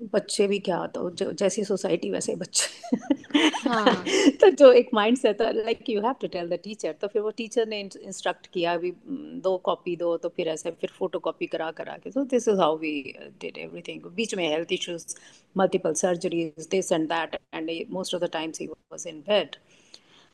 बच्चे 0.00 0.46
भी 0.48 0.58
क्या 0.58 0.86
तो 0.86 1.08
जो 1.10 1.30
जैसी 1.32 1.64
सोसाइटी 1.64 2.10
वैसे 2.10 2.34
बच्चे। 2.36 2.96
हाँ। 3.68 4.04
तो 4.40 4.50
जो 4.50 4.70
एक 4.72 4.88
mind 4.94 5.16
set 5.18 5.42
like 5.42 5.88
you 5.90 6.00
have 6.02 6.14
to 6.20 6.26
tell 6.26 6.48
the 6.48 6.58
teacher 6.64 6.92
तो 6.92 7.08
फिर 7.08 7.22
वो 7.22 7.30
टीचर 7.30 7.66
ने 7.66 7.80
इंस्ट्रक्ट 7.80 8.46
किया 8.46 8.72
अभी 8.74 8.90
"हम्म, 8.90 9.40
दो 9.40 9.56
कॉपी 9.64 9.96
दो 9.96 10.16
तो 10.16 10.28
फिर 10.28 10.48
ऐसे 10.48 10.70
फिर 10.70 10.90
फ़ोटो 10.98 11.18
कॉपी 11.18 11.46
करा 11.46 11.70
करा 11.70 11.96
के। 11.96 12.10
This 12.10 12.48
is 12.48 12.60
how 12.60 12.70
we 12.82 12.92
uh, 13.14 13.28
did 13.44 13.58
everything. 13.58 14.02
बीच 14.14 14.34
में 14.34 14.48
health 14.48 14.72
issues 14.72 15.06
multiple 15.56 15.94
surgeries 15.94 16.66
this 16.70 16.92
and 16.92 17.08
that 17.08 17.38
and 17.54 17.70
most 17.90 18.14
of 18.14 18.24
the 18.24 18.30
times 18.32 18.60
he 18.60 18.66
was 18.66 19.06
in 19.06 19.20
bed 19.28 19.56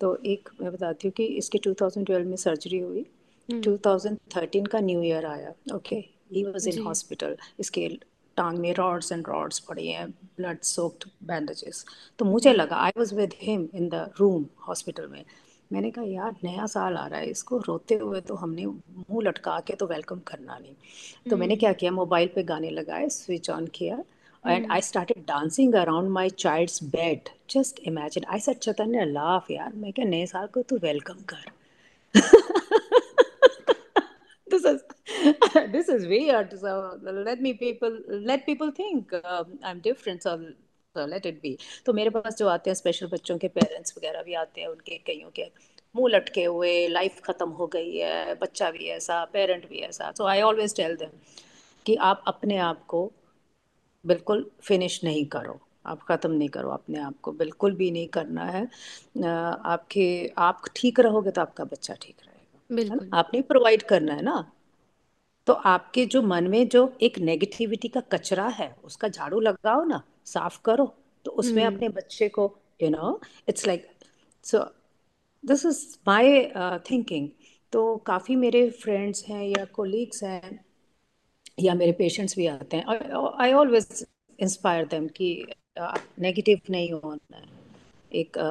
तो 0.01 0.17
एक 0.27 0.49
मैं 0.61 0.73
बताती 0.73 1.09
हूँ 1.09 1.13
कि 1.17 1.25
इसकी 1.37 1.59
2012 1.59 2.25
में 2.27 2.37
सर्जरी 2.37 2.79
हुई। 2.79 3.07
हम्म। 3.49 3.61
2013 3.63 4.67
का 4.69 4.81
न्यू 4.81 5.03
ईयर 5.03 5.27
आया 5.27 5.53
okay 5.75 5.97
he 6.33 6.43
was 6.45 6.69
in 6.69 6.83
hospital 6.83 7.37
इसके 7.61 7.89
टांग 8.37 8.59
में 8.59 8.75
रॉड्स 8.75 9.13
एंड 9.13 9.25
रॉड्स 9.29 9.59
पड़े 9.59 9.87
हैं 9.87 10.11
ब्लड 10.11 10.61
सोक्ड 10.61 11.05
बैंडेजेस 11.23 11.85
तो 12.19 12.25
मुझे 12.25 12.53
लगा 12.53 12.77
I 12.77 12.91
was 12.99 13.15
with 13.15 13.35
him 13.43 13.69
in 13.75 13.89
the 13.89 14.11
room 14.21 14.47
hospital 14.69 15.07
में। 15.07 15.25
मैंने 15.73 15.91
कहा 15.91 16.05
यार 16.05 16.35
नया 16.45 16.67
साल 16.67 16.97
आ 16.97 17.07
रहा 17.07 17.21
है 17.21 17.27
इसको 17.27 17.59
रोते 17.59 17.95
हुए 17.95 18.21
तो 18.21 18.35
हमने 18.35 18.67
मुँह 18.67 19.23
लटका 19.23 19.61
के 19.61 19.75
तो 19.75 19.87
वेलकम 19.87 20.19
करना 20.19 20.59
नहीं। 20.59 20.75
तो 21.31 21.37
मैंने 21.37 21.55
हम्म। 21.55 21.61
क्या 21.61 21.73
किया 21.73 21.91
मोबाइल 21.93 22.29
पे 22.35 22.43
गाने 22.43 22.71
लगाए 22.71 23.09
स्विच 23.09 23.51
ऑन 23.51 23.67
किया 23.67 24.05
and 24.47 24.71
I 24.73 24.81
hmm 24.81 25.21
dancing 25.27 25.75
around 25.75 26.11
my 26.11 26.31
my 26.31 26.83
bed 26.85 27.29
just 27.51 27.81
imagine 27.81 28.25
I 28.25 28.39
I 28.39 28.43
said, 28.43 28.87
laugh 29.07 29.51
यार 29.51 29.73
मैं 29.75 29.93
क्या 29.93 30.05
नए 30.05 30.27
साल 30.27 30.47
को 30.47 30.63
तू 30.63 30.77
वेलकम 30.77 31.15
कर? 31.15 31.51
is 34.67 34.83
this 35.73 35.89
is 35.89 36.07
weird. 36.07 36.59
So 36.61 36.99
let 37.03 37.41
me 37.41 37.55
people 37.55 37.99
let 38.31 38.47
people 38.47 38.71
think 38.71 39.13
um, 39.13 39.59
i'm 39.63 39.81
different. 39.81 40.23
So 40.23 40.39
so 40.97 41.05
let 41.05 41.27
it 41.27 41.41
be. 41.43 41.57
तो 41.87 41.93
मेरे 41.93 42.11
पास 42.11 42.37
जो 42.39 42.49
आते 42.49 42.71
हैं 42.71 42.75
स्पेशल 42.75 43.07
बच्चों 43.07 43.39
के 43.39 43.49
पेरेंट्स 43.49 43.95
वगैरह 43.99 44.23
भी 44.23 44.35
आते 44.35 44.61
हैं 44.61 44.69
उनके 44.69 44.99
कईयों 45.07 45.31
के 45.31 45.51
मुँह 45.95 46.11
लटके 46.15 46.45
हुए 46.45 46.89
लाइफ 46.89 47.21
खत्म 47.25 47.49
हो 47.51 47.67
गई 47.67 47.97
है 47.97 48.35
बच्चा 48.35 48.71
भी 48.71 48.89
ऐसा 48.89 49.25
पेरेंट 49.25 49.69
भी 49.69 49.79
ऐसा। 49.79 50.13
So 50.19 50.27
I 50.27 50.41
always 50.41 50.77
tell 50.77 50.97
them 50.97 51.11
कि 51.87 51.97
आप 51.97 52.23
अपने 52.27 52.57
आप 52.57 52.85
को 52.87 53.13
बिल्कुल 54.07 54.51
फिनिश 54.63 55.05
नहीं 55.05 55.25
करो। 55.27 55.61
आप 55.87 56.03
ख़त्म 56.03 56.31
नहीं 56.31 56.49
करो 56.49 56.71
अपने 56.71 56.99
आप 56.99 57.15
को। 57.23 57.33
बिल्कुल 57.33 57.75
भी 57.75 57.91
नहीं 57.91 58.07
करना 58.09 58.45
है। 58.45 58.65
आपके 59.25 60.07
आप 60.39 60.63
ठीक 60.77 61.01
रहोगे 61.01 61.31
तो 61.31 61.41
आपका 61.41 61.65
बच्चा 61.65 61.95
ठीक 61.95 62.17
रहेगा। 62.27 62.75
बिल्कुल। 62.75 63.11
आपने 63.15 63.43
प्रोवाइड 63.43 63.83
करना 63.83 64.15
है 64.15 64.23
ना? 64.23 64.53
तो 65.47 65.53
आपके 65.53 66.07
जो 66.07 66.23
मन 66.23 66.47
में 66.49 66.69
जो 66.69 66.93
एक 67.03 67.19
नेगेटिविटी 67.19 67.89
का 67.89 68.01
कचरा 68.01 68.47
है 68.49 68.77
उसका 68.85 69.09
झाड़ू 69.09 69.41
लगाओ 69.41 69.85
ना 69.85 70.03
साफ़ 70.25 70.61
करो। 70.65 70.95
तो 71.25 71.31
उसमें 71.31 71.63
हम्म। 71.65 71.77
अपने 71.77 71.89
बच्चे 71.89 72.29
को 72.29 72.57
you 72.83 72.91
know 72.91 73.21
it's 73.49 73.67
like 73.67 73.87
so 74.45 74.59
this 75.45 75.67
is 75.67 75.97
my 76.09 76.45
thinking 76.91 77.29
तो 77.73 77.97
काफ़ी 77.97 78.37
मेरे 78.37 78.71
फ्रेंड्स 78.71 79.25
हैं 79.25 79.45
या 79.49 79.65
कोलीग्स 79.65 80.23
हैं 80.25 80.65
या 81.61 81.75
मेरे 81.75 81.93
पेशेंट्स 81.93 82.37
भी 82.37 82.47
आते 82.47 82.77
हैं। 82.77 82.85
आई 83.41 83.53
ऑलवेज 83.53 84.07
इंस्पायर 84.41 84.87
देम 84.87 85.07
कि 85.09 85.47
नेगेटिव 86.21 86.61
नहीं 86.71 86.91
होना 86.93 87.37
है 87.37 87.45
एक 88.15 88.39
अ, 88.39 88.49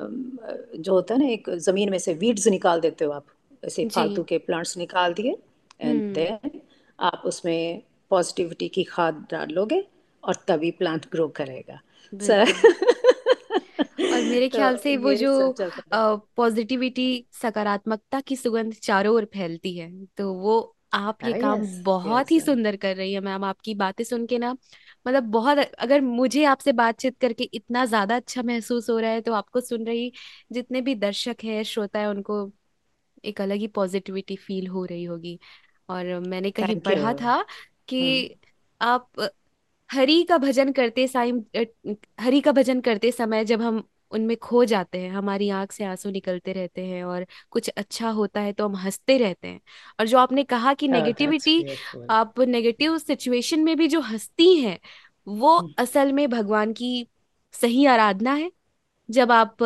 अम, 0.00 0.38
अ, 0.42 0.56
जो 0.76 0.92
होता 0.92 1.14
है 1.14 1.20
ना 1.20 1.26
एक 1.26 1.50
ज़मीन 1.50 1.90
में 1.90 1.98
से 1.98 2.14
वीड्स 2.14 2.48
निकाल 2.48 2.80
देते 2.80 3.04
हो 3.04 3.12
आप। 3.12 3.26
ऐसे 3.64 3.88
फालतू 3.88 4.22
के 4.22 4.38
प्लांट्स 4.38 4.76
निकाल 4.76 5.14
दिए। 5.14 5.36
एंड 5.80 6.02
देन 6.14 6.60
आप 6.98 7.22
उसमें 7.26 7.82
पॉजिटिविटी 8.10 8.68
की 8.68 8.84
खाद 8.84 9.26
डालोगे 9.32 9.84
और 10.22 10.44
तभी 10.48 10.70
प्लांट 10.72 11.06
ग्रो 11.12 11.28
करेगा। 11.36 11.80
सर 12.12 12.44
और 14.10 14.22
मेरे 14.24 14.48
ख्याल 14.50 14.76
तो 14.78 14.78
से 14.78 14.96
वो 14.98 15.14
जो 15.14 15.30
पॉजिटिविटी 15.92 17.04
सकारात्मकता 17.34 18.20
की 18.20 18.36
सुगंध 18.36 18.74
चारों 18.82 19.14
ओर 19.14 19.24
फैलती 19.34 19.76
है 19.76 19.90
तो 20.16 20.32
वो 20.34 20.58
आप 20.94 21.18
ये 21.22 21.34
काम 21.34 21.66
बहुत 21.82 22.30
ही 22.30 22.40
सुंदर 22.40 22.76
कर 22.76 22.96
रही 22.96 23.12
है 23.12 23.20
मैम 23.20 23.44
आपकी 23.44 23.74
बातें 23.76 24.04
सुन 24.04 24.26
के 24.26 24.38
ना 24.38 24.52
मतलब 25.06 25.24
बहुत 25.30 25.58
अगर 25.58 26.00
मुझे 26.00 26.44
आपसे 26.44 26.72
बातचीत 26.74 27.18
करके 27.20 27.44
इतना 27.52 27.84
ज़्यादा 27.86 28.16
अच्छा 28.16 28.42
महसूस 28.42 28.90
हो 28.90 28.98
रहा 28.98 29.10
है 29.10 29.20
तो 29.20 29.32
आपको 29.32 29.60
सुन 29.60 29.86
रही 29.86 30.12
जितने 30.52 30.80
भी 30.82 30.94
दर्शक 30.96 31.44
हैं 31.44 31.62
श्रोता 31.64 31.98
है 32.00 32.08
उनको 32.08 32.42
एक 33.24 33.40
अलग 33.40 33.56
ही 33.56 33.66
पॉजिटिविटी 33.70 34.36
फील 34.38 34.66
हो 34.68 34.84
रही 34.84 35.04
होगी। 35.04 35.38
और 35.88 36.18
मैंने 36.20 36.50
कहीं 36.50 36.76
थैंक 36.76 36.88
यू। 36.88 36.98
पढ़ा 36.98 37.12
था 37.14 37.34
हम्म। 37.34 37.44
कि 37.88 38.36
आप 38.80 39.10
हरि 39.90 40.22
का 40.24 40.38
भजन 40.38 40.72
करते 40.72 41.06
साइम 41.08 41.40
अ, 41.56 41.64
हरि 42.20 42.40
का 42.40 42.52
भजन 42.52 42.80
करते 42.80 43.12
समय 43.12 43.44
जब 43.44 43.62
हम 43.62 43.82
उनमें 44.12 44.36
खो 44.36 44.64
जाते 44.64 44.98
हैं 45.00 45.10
हमारी 45.10 45.48
आँख 45.50 45.72
से 45.72 45.84
आँसू 45.84 46.10
निकलते 46.10 46.52
रहते 46.52 46.84
हैं 46.86 47.04
और 47.04 47.26
कुछ 47.50 47.68
अच्छा 47.68 48.10
होता 48.10 48.40
है 48.40 48.52
तो 48.52 48.64
हम 48.68 48.76
हँसते 48.76 49.16
रहते 49.18 49.48
हैं। 49.48 49.60
और 50.00 50.06
जो 50.06 50.18
आपने 50.18 50.44
कहा 50.44 50.74
कि 50.74 50.88
Oh, 50.88 50.90
that's 50.90 50.92
नेगेटिविटी 50.92 51.60
beautiful. 51.60 52.06
आप 52.10 52.40
नेगेटिव 52.40 52.98
सिचुएशन 52.98 53.60
में 53.60 53.76
भी 53.76 53.88
जो 53.88 54.00
हंसती 54.00 54.54
हैं 54.56 54.78
वो 55.26 55.56
हम्म, 55.56 55.74
असल 55.78 56.12
में 56.12 56.28
भगवान 56.30 56.72
की 56.72 57.08
सही 57.54 57.86
आराधना 57.86 58.34
है। 58.34 58.50
जब 59.08 59.32
आप 59.32 59.56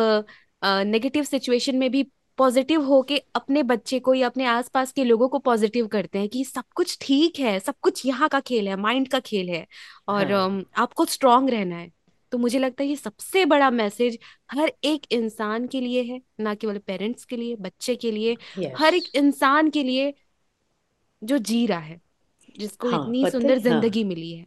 नेगेटिव 0.63 1.23
सिचुएशन 1.23 1.75
में 1.75 1.89
भी 1.91 2.03
पॉजिटिव 2.37 2.81
होके 2.81 3.17
अपने 3.35 3.63
बच्चे 3.63 3.99
को 3.99 4.13
या 4.13 4.27
अपने 4.27 4.45
आसपास 4.45 4.91
के 4.91 5.03
लोगों 5.03 5.27
को 5.29 5.39
पॉजिटिव 5.39 5.87
करते 5.87 6.19
हैं 6.19 6.29
कि 6.29 6.43
सब 6.45 6.63
कुछ 6.75 6.97
ठीक 7.01 7.39
है 7.39 7.59
सब 7.59 7.75
कुछ 7.81 8.05
यहाँ 8.05 8.29
का 8.29 8.39
खेल 8.39 8.67
है 8.67 8.75
माइंड 8.75 9.07
का 9.07 9.19
खेल 9.19 9.49
है 9.49 9.65
और 10.07 10.31
हाँ। 10.31 10.63
आपको 10.77 11.05
स्ट्रांग 11.05 11.49
रहना 11.49 11.75
है। 11.75 11.91
तो 12.31 12.37
मुझे 12.37 12.59
लगता 12.59 12.83
है 12.83 12.89
ये 12.89 12.95
सबसे 12.95 13.45
बड़ा 13.45 13.69
मैसेज 13.69 14.17
हर 14.51 14.71
एक 14.83 15.05
इंसान 15.11 15.67
के 15.67 15.81
लिए 15.81 16.03
है 16.03 16.21
ना 16.39 16.55
केवल 16.55 16.77
पेरेंट्स 16.77 17.25
के 17.25 17.37
लिए 17.37 17.55
बच्चे 17.55 17.95
के 17.95 18.11
लिए 18.11 18.37
यस 18.57 18.73
हर 18.77 18.95
एक 18.95 19.15
इंसान 19.15 19.69
के 19.69 19.83
लिए 19.83 20.13
जो 21.23 21.37
जी 21.37 21.65
रहा 21.65 21.79
है 21.79 22.01
जिसको 22.59 22.89
हाँ 22.89 23.03
इतनी 23.03 23.29
सुंदर 23.31 23.49
है 23.49 23.53
हाँ। 23.53 23.61
ज़िंदगी 23.61 24.03
मिली 24.03 24.31
है। 24.33 24.45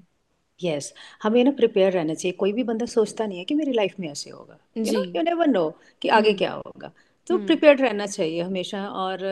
Yes 0.61 0.85
yes. 0.85 0.99
हमें 1.23 1.45
ना 1.45 1.51
प्रिपेयर 1.51 1.93
रहना 1.93 2.15
चाहिए। 2.15 2.33
कोई 2.33 2.53
भी 2.53 2.63
बंदा 2.63 2.87
सोचता 2.87 3.27
नहीं 3.27 3.39
है 3.39 3.45
कि 3.45 3.55
मेरी 3.55 3.73
लाइफ 3.73 3.95
में 4.01 4.09
ऐसे 4.09 4.31
होगा। 4.31 4.59
यू 4.77 4.85
जी। 4.85 4.97
नो 4.97 5.05
यू 5.05 5.23
नेवर 5.23 5.47
नो 5.47 5.69
कि 6.03 6.09
आगे 6.09 6.29
हम्म। 6.29 6.39
क्या 6.39 6.53
होगा। 6.53 6.91
तो 7.27 7.35
हम्म। 7.35 7.47
प्रिपेयर्ड 7.47 7.81
रहना 7.81 8.07
चाहिए 8.07 8.43
हमेशा 8.43 8.87
और 8.89 9.25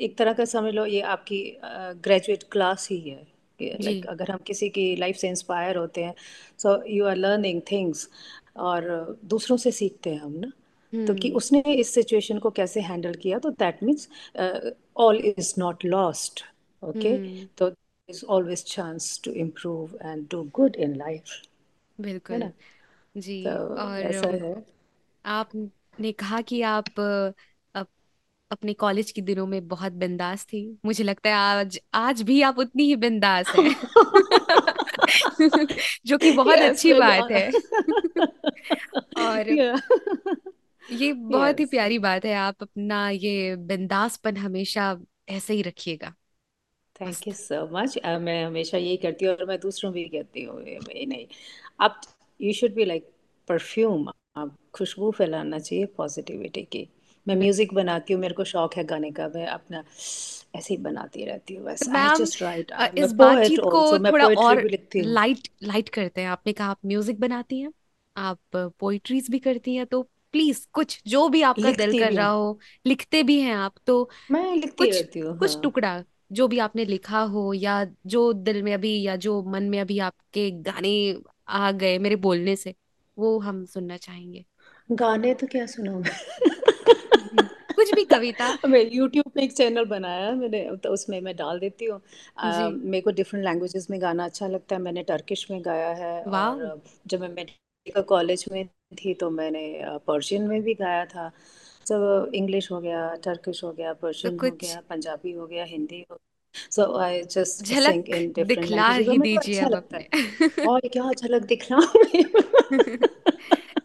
एक 0.00 0.16
तरह 0.18 0.32
का 0.32 0.44
समझ 0.44 0.74
लो 0.74 0.86
ये 0.86 1.00
आपकी 1.00 1.56
ग्रेजुएट 2.04 2.42
क्लास 2.52 2.88
ही 2.90 3.00
है 3.00 3.26
जी। 3.60 3.84
लाइक 3.84 4.06
अगर 4.06 4.30
हम 4.30 4.38
किसी 4.46 4.68
की 4.68 4.96
लाइफ 4.96 5.16
से 5.16 5.28
इंस्पायर 5.28 5.76
होते 5.76 6.04
हैं 6.04 6.14
so 6.58 6.82
you 6.88 7.04
are 7.06 7.16
learning 7.16 7.60
things 7.72 8.08
और 8.56 9.18
दूसरों 9.24 9.56
से 9.56 9.70
सीखते 9.70 10.10
हैं 10.10 10.20
हम 10.20 10.32
ना 10.32 10.50
तो 11.06 11.14
कि 11.14 11.28
हम्म। 11.28 11.36
उसने 11.36 11.62
इस 11.74 11.94
सिचुएशन 11.94 12.38
को 12.38 12.50
कैसे 12.50 12.80
हैंडल 12.80 13.14
किया 13.14 13.38
तो 13.38 13.50
that 13.50 13.82
means 13.82 14.08
all 14.96 15.16
is 15.16 15.54
not 15.58 15.84
lost 15.84 16.44
okay 16.82 17.44
तो 17.58 17.72
always 18.28 18.64
chance 18.64 19.18
to 19.18 19.32
improve 19.32 19.94
and 20.00 20.28
do 20.28 20.38
good 20.52 20.76
in 20.76 20.96
life 20.98 21.30
है 21.30 22.04
बिल्कुल। 22.04 22.50
जी 23.16 23.44
तो 23.44 23.50
और 23.50 24.00
ऐसा 24.00 24.28
है। 24.28 24.54
आपने 26.00 26.12
कहा 26.12 26.40
कि 26.40 26.62
आप 26.62 26.84
अप, 27.74 27.86
अपने 28.50 28.72
कॉलेज 28.72 29.10
के 29.10 29.20
दिनों 29.20 29.46
में 29.46 29.68
बहुत 29.68 29.92
बिंदास 29.92 30.44
थी। 30.44 30.78
मुझे 30.84 31.04
लगता 31.04 31.30
है 31.30 31.36
आज 31.36 31.80
आज 31.94 32.22
भी 32.22 32.42
आप 32.42 32.58
उतनी 32.58 32.84
ही 32.84 32.96
बिंदास 32.96 33.48
हैं। 33.48 33.74
जो 36.06 36.18
कि 36.18 36.32
बहुत 36.32 36.56
yes 36.56 36.70
अच्छी 36.70 36.94
बात 36.94 37.30
है। 37.30 37.52
और 39.18 39.44
yeah. 39.50 39.80
ये 40.90 41.12
बहुत 41.12 41.50
yes. 41.50 41.58
ही 41.58 41.64
प्यारी 41.64 41.98
बात 41.98 42.24
है। 42.24 42.34
आप 42.34 42.56
अपना 42.62 43.10
ये 43.10 43.56
बिंदासपन 43.56 44.36
हमेशा 44.36 44.98
ऐसे 45.28 45.54
ही 45.54 45.62
रखिएगा। 45.62 46.14
थैंक 47.00 47.28
यू 47.28 47.32
सो 47.32 47.68
मच 47.72 47.98
मैं 48.06 48.44
हमेशा 48.44 48.78
यही 48.78 48.96
करती 48.96 49.24
हूँ 49.24 49.34
और 49.34 49.46
मैं 49.46 49.60
दूसरों 49.60 49.92
भी 49.92 50.04
कहती 50.04 50.42
हूँ 50.42 50.64
नहीं। 51.06 51.26
आप 51.80 52.00
you 52.40 52.52
should 52.52 52.74
be 52.74 52.84
like 52.84 53.10
perfume 53.48 54.10
खुशबू 54.74 55.10
फैलाना 55.10 55.58
चाहिए 55.58 55.84
पॉजिटिविटी 55.96 56.62
की। 56.64 56.86
मैं 57.26 57.36
म्यूज़िक 57.36 57.74
बनाती 57.74 58.12
हूँ 58.12 58.20
मेरे 58.20 58.34
को 58.34 58.44
शौक 58.44 58.74
है 58.76 58.84
गाने 58.84 59.10
का 59.12 59.28
मैं 59.34 59.46
अपना 59.48 59.82
ऐसे 60.56 60.74
ही 60.74 60.76
बनाती 60.82 61.24
रहती 61.24 61.54
हूँ 61.54 61.64
बस। 61.66 61.88
आई 61.90 62.08
जस्ट 62.10 62.42
राइट 62.42 62.72
इस 62.96 63.12
बातचीत 63.14 63.64
को 63.66 63.82
थोड़ा 64.00 64.26
और 64.28 64.66
लाइट 64.98 65.48
लाइट 65.62 65.88
करते 65.88 66.20
हैं। 66.20 66.28
आपने 66.28 66.52
कहा 66.52 66.68
आप 66.70 66.78
म्यूज़िक 66.86 67.20
बनाती 67.20 67.60
हैं 67.60 67.72
आप 68.16 68.38
पोइट्रीज 68.80 69.30
भी 69.30 69.38
करती 69.38 69.74
हैं 69.76 69.86
तो 69.86 70.02
प्लीज़ 70.34 70.66
कुछ 70.72 71.00
जो 71.06 71.28
भी 71.28 71.42
आपका 71.42 71.70
दिल 71.72 71.94
कर 71.94 72.12
रहा 72.12 72.28
हो 72.28 72.58
लिखते 72.86 73.22
भी 73.22 73.40
हैं 73.40 73.54
आप 73.56 73.74
तो 73.86 74.02
मैं 74.30 74.54
लिखती 74.56 74.90
कुछ 74.90 74.90
रहती 74.90 75.18
हूँ 75.18 75.36
कुछ 75.38 75.58
हाँ। 75.58 75.62
टुकड़ा 75.62 76.02
जो 76.32 76.46
भी 76.48 76.58
आपने 76.60 76.84
लिखा 76.84 77.20
हो 77.26 77.52
या 77.54 77.84
जो 78.06 78.32
दिल 78.34 78.62
में 78.62 78.72
अभी 78.74 79.00
या 79.02 79.16
जो 79.18 79.42
मन 79.44 79.64
में 79.64 79.80
अभी 79.80 79.98
आपके 80.00 80.50
गाने 80.62 80.92
आ 81.50 81.70
गए 81.72 81.98
मेरे 81.98 82.16
बोलने 82.18 82.56
से 82.56 82.74
वो 83.20 83.38
हम 83.38 83.64
सुनना 83.66 83.96
चाहेंगे। 83.96 84.44
गाने 84.90 85.34
तो 85.34 85.46
क्या 85.46 85.66
सुनाऊँ 85.66 86.02
कुछ 87.76 87.94
भी 87.94 88.04
कविता। 88.04 88.48
मैं 88.68 88.80
यूट्यूब 88.92 89.30
पे 89.34 89.42
एक 89.42 89.52
चैनल 89.52 89.84
बनाया 89.84 90.30
मैंने 90.32 90.76
तो 90.76 90.90
उसमें 90.90 91.20
मैं 91.20 91.36
डाल 91.36 91.58
देती 91.58 91.84
हूँ। 91.84 92.00
मेरे 92.70 93.00
को 93.00 93.10
डिफरेंट 93.10 93.44
लैंग्वेजेस 93.44 93.86
में 93.90 94.00
गाना 94.02 94.24
अच्छा 94.24 94.46
लगता 94.46 94.76
है 94.76 94.82
मैंने 94.82 95.02
टर्किश 95.02 95.46
में 95.50 95.60
गाया 95.64 95.88
है 95.88 96.22
और 96.24 96.80
जब 97.06 97.20
मैं 97.20 97.28
मेडिकल 97.28 98.02
कॉलेज 98.02 98.44
में 98.52 98.66
थी 98.98 99.14
तो 99.14 99.30
मैंने 99.30 99.62
पर्शियन 100.06 100.46
में 100.48 100.62
भी 100.62 100.74
गाया 100.74 101.04
था। 101.06 101.28
तो 101.86 102.26
इंग्लिश 102.32 102.70
हो 102.72 102.80
गया 102.80 103.14
टर्किश 103.24 103.64
हो 103.64 103.72
गया 103.72 103.92
तो 103.92 103.98
पर्शियन 104.02 104.38
हो 104.40 104.50
गया 104.62 104.80
पंजाबी 104.90 105.32
हो 105.32 105.46
गया 105.46 105.64
हिंदी 105.64 106.04
हो 106.10 106.16
सो 106.16 106.29
आई 107.00 107.22
जस्ट 107.24 107.64
just 107.64 107.66
झलक 107.66 108.04
दिखला 108.44 108.88
और 109.00 109.00
ही 109.00 109.18
मेरे 109.18 109.28
को 109.28 109.38
दीजिए 109.38 109.40
अच्छा 109.40 109.66
अब 109.66 109.68
लगता 109.68 109.98
है। 109.98 110.08
अपने 110.08 110.66
और 110.66 110.88
क्या 110.88 111.12
झलक 111.12 111.44
दिखलाऊं 111.46 112.04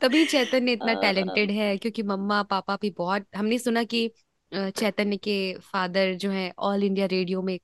तभी 0.01 0.25
चैतन्य 0.25 0.71
इतना 0.73 0.93
अ, 0.93 0.95
टैलेंटेड 0.95 1.51
है 1.51 1.77
क्योंकि 1.77 2.03
मम्मा 2.03 2.41
पापा 2.45 2.75
भी 2.77 2.89
बहुत 2.93 3.27
हमने 3.35 3.59
सुना 3.59 3.83
कि 3.85 4.05
अ, 4.51 4.69
चैतन्य 4.71 5.17
के 5.19 5.35
फादर 5.63 6.13
जो 6.17 6.31
है 6.31 6.51
ऑल 6.61 6.83
इंडिया 6.83 7.05
रेडियो 7.07 7.41
में 7.41 7.59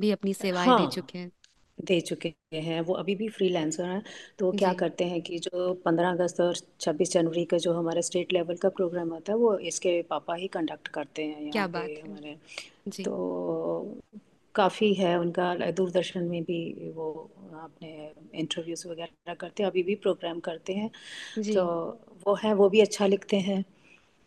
भी 0.00 0.10
अपनी 0.10 0.34
सेवाएँ 0.34 0.74
दे 0.74 0.86
हाँ। 0.86 0.88
चुके 0.88 1.18
हैं। 1.18 1.30
दे 1.78 2.00
चुके 2.00 2.34
हैं 2.54 2.80
वो 2.80 2.94
अभी 2.94 3.14
भी 3.14 3.28
फ्रीलांसर 3.28 3.84
हैं। 3.84 4.02
तो 4.38 4.46
वो 4.46 4.52
क्या 4.52 4.72
जी। 4.72 4.78
करते 4.78 5.04
हैं 5.04 5.20
कि 5.22 5.38
जो 5.38 5.74
पंद्रह 5.74 6.10
अगस्त 6.10 6.40
और 6.40 6.54
छब्बीस 6.80 7.12
जनवरी 7.12 7.44
का 7.44 7.58
जो 7.58 7.72
हमारे 7.72 8.02
स्टेट 8.02 8.32
लेवल 8.32 8.56
का 8.56 8.68
प्रोग्राम 8.68 9.08
होता 9.08 9.32
है 9.32 9.38
वो 9.38 9.58
इसके 9.58 10.02
पापा 10.02 10.34
ही 10.34 10.48
कंडक्ट 10.48 10.88
करते 10.88 11.22
हैं 11.22 11.40
यहाँ 11.40 11.52
क्या 11.52 11.66
पे 11.66 11.72
बात 11.72 11.88
है। 11.88 12.02
हमारे। 12.02 12.36
जी। 12.88 13.02
तो 13.02 13.98
काफ़ी 14.54 14.94
है 14.94 15.18
उनका 15.20 15.54
दूरदर्शन 15.70 16.24
में 16.24 16.42
भी 16.42 16.90
वो 16.96 17.30
अपने 17.54 18.12
इंटरव्यूज़ 18.34 18.88
वगैरह 18.88 19.34
करते 19.34 19.62
हैं 19.62 19.70
अभी 19.70 19.82
भी 19.82 19.94
प्रोग्राम 19.94 20.40
करते 20.40 20.72
हैं। 20.72 20.90
जी। 21.38 21.54
तो 21.54 21.64
वो 22.26 22.34
है 22.34 22.54
वो 22.54 22.68
भी 22.68 22.80
अच्छा 22.80 23.06
लिखते 23.06 23.36
हैं। 23.36 23.64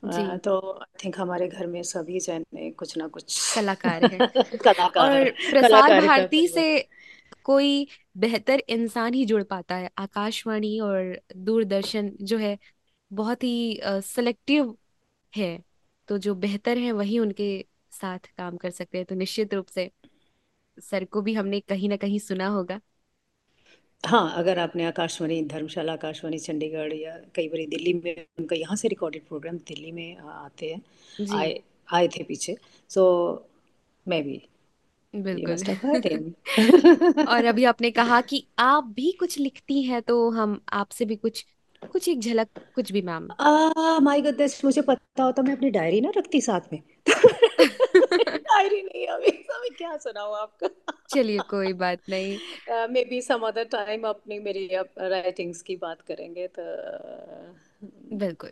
अ, 0.04 0.12
जी। 0.12 0.38
तो 0.38 0.60
आई 0.72 0.98
थिंक 1.06 1.20
हमारे 1.20 1.48
घर 1.48 1.68
में 1.68 1.84
सभी 1.84 2.20
जने 2.20 2.72
कुछ 2.72 2.98
ना 2.98 3.08
कुछ 3.08 3.56
कलाकार 3.56 4.04
है। 4.06 4.20
कलाकार 4.58 5.10
और 5.10 5.30
प्रसार 5.30 5.62
कलाकार 5.62 6.02
भारती 6.08 6.48
से 6.48 6.62
परिवार 6.62 7.01
कोई 7.46 7.88
बेहतर 8.18 8.64
इंसान 8.70 9.14
ही 9.14 9.26
जुड़ 9.26 9.44
पाता 9.46 9.76
है। 9.76 9.90
आकाशवाणी 9.98 10.80
और 10.82 11.20
दूरदर्शन 11.38 12.10
जो 12.24 12.38
है 12.38 12.58
बहुत 13.12 13.44
ही 13.44 13.80
सेलेक्टिव 14.06 14.78
है। 15.34 15.58
तो 16.10 16.18
जो 16.20 16.36
बेहतर 16.38 16.78
है 16.78 16.92
वही 16.94 17.20
उनके 17.20 17.50
साथ 17.94 18.28
काम 18.38 18.58
कर 18.58 18.72
सकते 18.72 18.98
हैं। 18.98 19.06
तो 19.08 19.16
निश्चित 19.16 19.54
रूप 19.54 19.68
से 19.70 19.92
सर 20.78 21.06
को 21.08 21.22
भी 21.22 21.34
हमने 21.34 21.60
कहीं 21.62 21.90
ना 21.90 21.98
कहीं 21.98 22.20
सुना 22.22 22.48
होगा। 22.50 22.80
हाँ 24.04 24.32
अगर 24.38 24.60
आपने 24.60 24.86
आकाशवाणी 24.86 25.42
धर्मशाला 25.46 25.94
आकाशवाणी 25.94 26.40
चंडीगढ़ 26.40 26.94
या 26.94 27.16
कई 27.36 27.48
बार 27.50 27.66
दिल्ली 27.70 27.94
में 27.96 28.16
उनका 28.40 28.56
यहाँ 28.56 28.76
से 28.76 28.88
रिकॉर्डेड 28.88 29.28
प्रोग्राम 29.28 29.58
दिल्ली 29.68 29.92
में 29.92 30.18
आते 30.18 30.70
हैं। 30.70 30.82
आए 31.34 31.60
आए 31.90 32.08
थे 32.08 32.24
पीछे। 32.24 32.58
सो 32.90 33.04
मैं 34.06 34.22
भी 34.24 34.42
बिल्कुल। 35.14 36.34
और 37.28 37.46
अभी 37.46 37.64
आपने 37.64 37.92
कहा 37.92 38.22
कि 38.22 38.46
आप 38.60 38.84
भी 38.96 39.12
कुछ 39.12 39.38
लिखती 39.40 39.82
हैं 39.84 40.02
तो 40.02 40.30
हम 40.30 40.60
आपसे 40.74 41.06
भी 41.06 41.16
कुछ 41.16 41.46
कुछ 41.94 42.10
एक 42.10 42.20
झलक 42.20 42.48
कुछ 42.76 42.92
भी 42.92 43.02
मैम। 43.02 43.28
आ 43.40 44.00
माय 44.00 44.22
गुडनेस 44.22 44.62
मुझे 44.66 44.82
पता 44.82 45.24
होता 45.24 45.42
मैं 45.42 45.56
अपनी 45.56 45.70
डायरी 45.70 46.02
ना 46.02 46.12
रखती 46.18 46.42
साथ 46.42 46.74
में। 46.74 46.82
डायरी 47.10 48.82
नहीं 48.82 49.08
अभी 49.08 49.32
तो 49.32 49.62
मैं 49.62 49.70
क्या 49.78 49.98
सुनाऊँ 49.98 50.36
आपको? 50.36 50.68
चलिए 51.10 51.40
कोई 51.40 51.74
बात 51.74 52.02
नहीं। 52.10 52.38
May 52.88 53.04
be 53.06 53.22
some 53.22 53.42
other 53.42 53.64
time 53.64 54.08
अपनी 54.08 54.40
मेरी 54.40 54.68
राइटिंग्स 55.00 55.62
की 55.62 55.76
बात 55.76 56.02
करेंगे 56.02 56.48
तो 56.48 56.64
बिल्कुल। 58.14 58.50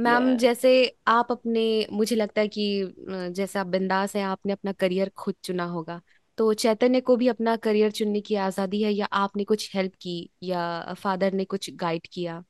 मैम 0.00 0.24
या 0.24 0.36
जैसे 0.36 0.70
आप 1.08 1.30
अपने 1.32 1.62
मुझे 1.92 2.16
लगता 2.16 2.40
है 2.40 2.48
कि 2.48 2.80
अ, 2.82 3.28
जैसे 3.30 3.58
आप 3.58 3.66
बिंदास 3.66 4.16
हैं 4.16 4.24
आपने 4.24 4.52
अपना 4.52 4.72
करियर 4.74 5.08
खुद 5.16 5.34
चुना 5.44 5.64
होगा। 5.66 6.00
तो 6.38 6.52
चैतन्य 6.54 7.00
को 7.02 7.16
भी 7.16 7.28
अपना 7.28 7.56
करियर 7.58 7.90
चुनने 7.92 8.20
की 8.22 8.34
आज़ादी 8.40 8.82
है 8.82 8.92
या 8.92 9.06
आपने 9.14 9.44
कुछ 9.44 9.74
हेल्प 9.74 9.94
की 10.00 10.18
या 10.42 10.94
फादर 10.94 11.32
ने 11.32 11.44
कुछ 11.46 11.70
गाइड 11.76 12.06
किया? 12.12 12.42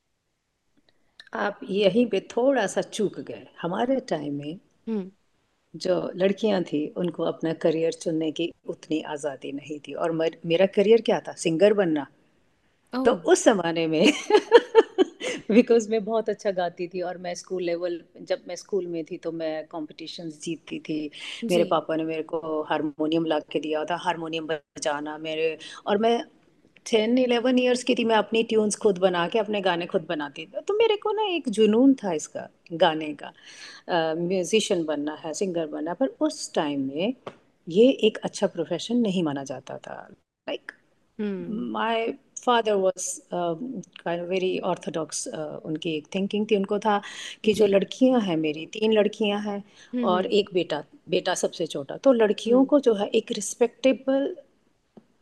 आप 1.34 1.60
यहीं 1.70 2.04
पे 2.06 2.20
थोड़ा 2.30 2.66
सा 2.66 2.82
चूक 2.82 3.18
गए। 3.22 3.46
हमारे 3.62 4.00
टाइम 4.08 4.34
में 4.34 4.58
हम्म। 4.86 5.10
जो 5.74 5.94
लड़कियाँ 6.16 6.62
थी 6.64 6.86
उनको 6.96 7.22
अपना 7.22 7.52
करियर 7.54 7.92
चुनने 7.94 8.30
की 8.32 8.50
उतनी 8.66 9.00
आज़ादी 9.08 9.52
नहीं 9.52 9.78
थी। 9.80 9.94
और 9.94 10.12
मर, 10.12 10.36
मेरा 10.46 10.66
करियर 10.70 11.00
क्या 11.00 11.20
था? 11.20 11.32
सिंगर 11.36 11.72
बनना। 11.74 12.06
तो 13.04 13.12
ओह 13.12 13.22
उस 13.26 13.44
जमाने 13.44 13.86
में 13.86 14.04
बिकॉज़ 15.50 15.90
मैं 15.90 16.04
बहुत 16.04 16.28
अच्छा 16.28 16.50
गाती 16.50 16.86
थी 16.88 17.00
और 17.00 17.18
मैं 17.18 17.34
स्कूल 17.34 17.62
लेवल 17.62 18.00
जब 18.22 18.42
मैं 18.48 18.56
स्कूल 18.56 18.86
में 18.86 19.04
थी 19.04 19.16
तो 19.16 19.32
मैं 19.32 19.66
कॉम्पिटिशन 19.66 20.30
जीतती 20.42 20.78
थी। 20.78 20.98
मेरे 21.44 21.64
पापा 21.64 21.96
ने 21.96 22.04
मेरे 22.04 22.22
को 22.22 22.62
हारमोनियम 22.62 23.24
ला 23.26 23.38
के 23.52 23.60
दिया 23.60 23.84
था 23.84 23.96
हारमोनियम 23.96 24.46
बजाना 24.46 25.16
मेरे 25.18 25.56
और 25.86 25.98
मैं 25.98 26.22
टेन 26.86 27.18
इलेवन 27.18 27.58
ईयर्स 27.58 27.82
की 27.82 27.94
थी 27.94 28.04
मैं 28.04 28.16
अपनी 28.16 28.42
ट्यून्स 28.42 28.76
खुद 28.76 28.98
बना 28.98 29.26
के 29.28 29.38
अपने 29.38 29.60
गाने 29.60 29.86
खुद 29.86 30.06
बनाती 30.08 30.46
थी। 30.46 30.60
तो 30.60 30.74
मेरे 30.74 30.96
को 30.96 31.12
ना 31.12 31.26
एक 31.34 31.48
जुनून 31.48 31.94
था 31.94 32.12
इसका 32.12 32.48
गाने 32.72 33.12
का। 33.14 33.32
म्यूजिशियन 34.14 34.84
बनना 34.84 35.14
है 35.14 35.32
सिंगर 35.34 35.66
बनना 35.66 35.94
पर 35.94 36.16
उस 36.20 36.52
टाइम 36.54 36.88
में 36.88 37.14
ये 37.68 37.88
एक 38.06 38.18
अच्छा 38.18 38.46
प्रोफेशन 38.46 38.96
नहीं 38.96 39.22
माना 39.22 39.44
जाता 39.44 39.76
था। 39.78 39.94
Like 40.46 40.72
hmm. 41.18 41.70
My 41.72 42.12
father 42.44 42.74
was 42.74 44.20
very 44.28 44.58
orthodox 44.64 45.26
उनकी 45.28 45.96
एक 45.96 46.06
थिंकिंग 46.14 46.46
थी 46.50 46.56
उनको 46.56 46.78
था 46.78 47.00
कि 47.44 47.52
जो 47.52 47.66
लड़कियाँ 47.66 48.20
हैं 48.20 48.36
मेरी 48.36 48.66
तीन 48.66 48.92
लड़कियाँ 48.92 49.40
हैं 49.40 49.58
हम्म। 49.92 50.04
और 50.04 50.26
एक 50.26 50.50
बेटा 50.52 50.82
बेटा 51.08 51.34
सबसे 51.34 51.66
छोटा। 51.66 51.96
तो 51.96 52.12
लड़कियों 52.12 52.58
हम्म। 52.58 52.66
को 52.66 52.80
जो 52.80 52.94
है 52.94 53.08
एक 53.08 53.32
रिस्पेक्टेबल 53.32 54.34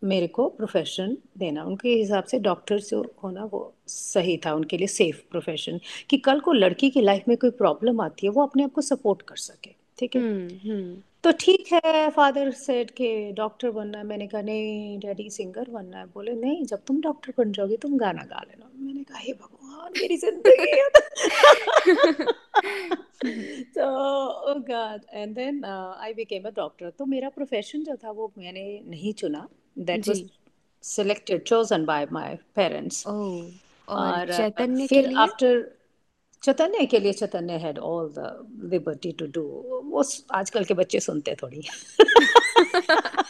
मेरे 0.05 0.27
को 0.27 0.49
प्रोफेशन 0.49 1.17
देना 1.39 1.65
उनके 1.65 1.95
हिसाब 1.95 2.25
से 2.25 2.39
डॉक्टर 2.39 2.81
जो 2.81 3.03
होना 3.23 3.45
वो 3.45 3.63
सही 3.89 4.37
था 4.37 4.53
उनके 4.55 4.77
लिए 4.77 4.87
सेफ़ 4.87 5.21
प्रोफेशन 5.31 5.81
कि 6.11 6.17
कल 6.19 6.41
को 6.41 6.53
लड़की 6.53 6.91
की 6.91 7.01
लाइफ 7.01 7.29
में 7.29 7.37
कोई 7.37 7.51
प्रॉब्लम 7.59 8.01
आती 8.01 8.27
है 8.27 8.33
वो 8.33 8.43
अपने 8.43 8.65
आप 8.65 8.73
को 8.73 8.81
सपोर्ट 8.81 9.23
कर 9.23 9.37
सके 9.37 9.71
ठीक 9.99 10.17
है? 10.17 10.23
हम्म। 10.23 11.03
तो 11.25 11.31
ठीक 11.41 11.73
है 11.73 12.09
फादर 12.11 12.51
सेड 12.55 12.91
के 12.91 13.11
डॉक्टर 13.37 13.71
बनना 13.71 13.99
है। 13.99 14.05
मैंने 14.07 14.27
कहा 14.27 14.43
नहीं 14.43 14.99
डैडी 14.99 15.29
सिंगर 15.31 15.71
बनना 15.71 15.99
है। 15.99 16.07
बोले 16.15 16.35
नहीं 16.35 16.65
जब 16.67 16.83
तुम 16.87 17.01
डॉक्टर 17.01 17.33
बन 17.39 17.53
जाओगे 17.53 17.77
तुम 17.83 17.97
गाना 17.99 18.23
गा 18.25 18.43
लेना। 18.49 18.71
मैंने 18.75 19.03
कहा 19.05 19.19
हे 19.19 19.33
भगवान 19.33 19.93
मेरी 20.01 20.17
ज़िंदगी 20.17 20.71
है 20.71 20.89
तो 23.75 24.55
God 24.69 25.01
and 25.13 25.35
then 25.35 25.65
I 25.65 26.15
became 26.15 26.43
a 26.45 26.51
doctor 26.57 26.91
तो 26.99 27.07
मेरा 27.07 27.29
प्रोफेशन 27.31 27.85
जो 27.85 27.97
था 28.05 28.11
वो 28.11 28.33
मैंने 28.39 28.65
नहीं 28.87 29.13
चुना। 29.23 29.49
That 29.79 30.09
was 30.09 30.23
selected 30.85 31.41
chosen 31.47 31.85
by 31.87 32.03
my 32.17 32.29
parents. 32.57 33.07
और 33.07 34.29
uh, 34.29 34.37
चैतन्य 34.37 34.87
के 34.87 34.95
फिर 34.95 35.09
लिए? 35.09 35.17
आफ्टर 35.19 35.59
चैतन्य 36.43 36.87
के 36.87 36.99
लिए 36.99 37.13
Chaitanya 37.13 37.53
had 37.59 37.79
all 37.79 38.09
the 38.19 38.71
liberty 38.73 39.13
to 39.13 39.27
do 39.27 39.43
वो 39.91 40.05
आजकल 40.33 40.65
के 40.65 40.75
बच्चे 40.75 41.01
सुनते 41.01 41.35
थोड़ी। 41.43 41.63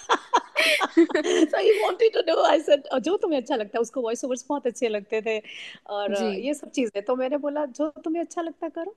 So 1.50 1.58
he 1.58 1.72
wanted 1.82 2.12
to 2.14 2.22
do 2.22 2.34
I 2.44 2.58
said 2.58 2.86
"और 2.92 3.00
जो 3.00 3.16
तुम्हें 3.16 3.40
अच्छा 3.40 3.56
लगता 3.56 3.78
है 3.78 3.80
उसको 3.80 4.00
वॉइस 4.02 4.24
ओवर्स 4.24 4.44
बहुत 4.48 4.66
अच्छे 4.66 4.88
लगते 4.88 5.20
थे। 5.22 5.38
और 5.86 6.14
ये 6.34 6.54
सब 6.54 6.70
चीज़ें। 6.70 7.02
तो 7.02 7.16
मैंने 7.16 7.36
बोला 7.36 7.64
जो 7.66 7.88
तुम्हें 8.04 8.22
अच्छा 8.22 8.42
लगता 8.42 8.66
है 8.66 8.70
करो। 8.70 8.94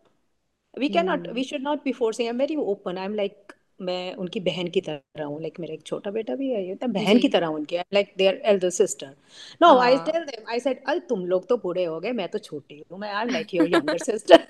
We 0.79 0.89
can 0.89 1.05
not 1.05 1.27
we 1.27 1.43
should 1.43 1.61
not 1.61 1.83
be 1.83 1.91
forcing 1.91 2.27
I 2.27 2.33
am 2.33 2.39
very 2.39 2.55
open 2.55 2.97
I 2.97 3.05
am 3.05 3.15
like 3.15 3.53
मैं 3.81 4.13
उनकी 4.15 4.39
बहन 4.39 4.67
की 4.67 4.81
तरह 4.81 5.23
हूँ 5.23 5.41
लाइक 5.41 5.59
मेरा 5.59 5.73
एक 5.73 5.83
छोटा 5.85 6.11
बेटा 6.11 6.35
भी 6.35 6.49
है 6.51 6.65
ये 6.67 6.75
तो 6.75 6.87
बहन 6.87 7.19
की 7.19 7.29
तरह 7.29 7.47
उनकी 7.59 7.77
like 7.93 8.13
their 8.17 8.41
elder 8.45 8.69
sister 8.69 9.15
no 9.61 9.75
I 9.77 9.97
tell 10.11 10.23
them 10.25 10.51
I 10.51 10.59
said 10.59 10.83
अल 10.87 10.99
तुम 11.09 11.25
लोग 11.25 11.47
तो 11.49 11.57
बूढ़े 11.57 11.85
हो 11.85 11.99
गए 11.99 12.11
मैं 12.11 12.27
तो 12.29 12.39
छोटी 12.39 12.83
हूँ 12.91 12.99
मैं 12.99 13.11
I 13.11 13.25
like 13.25 13.53
your 13.53 13.75
younger 13.75 13.97
sister 13.97 14.47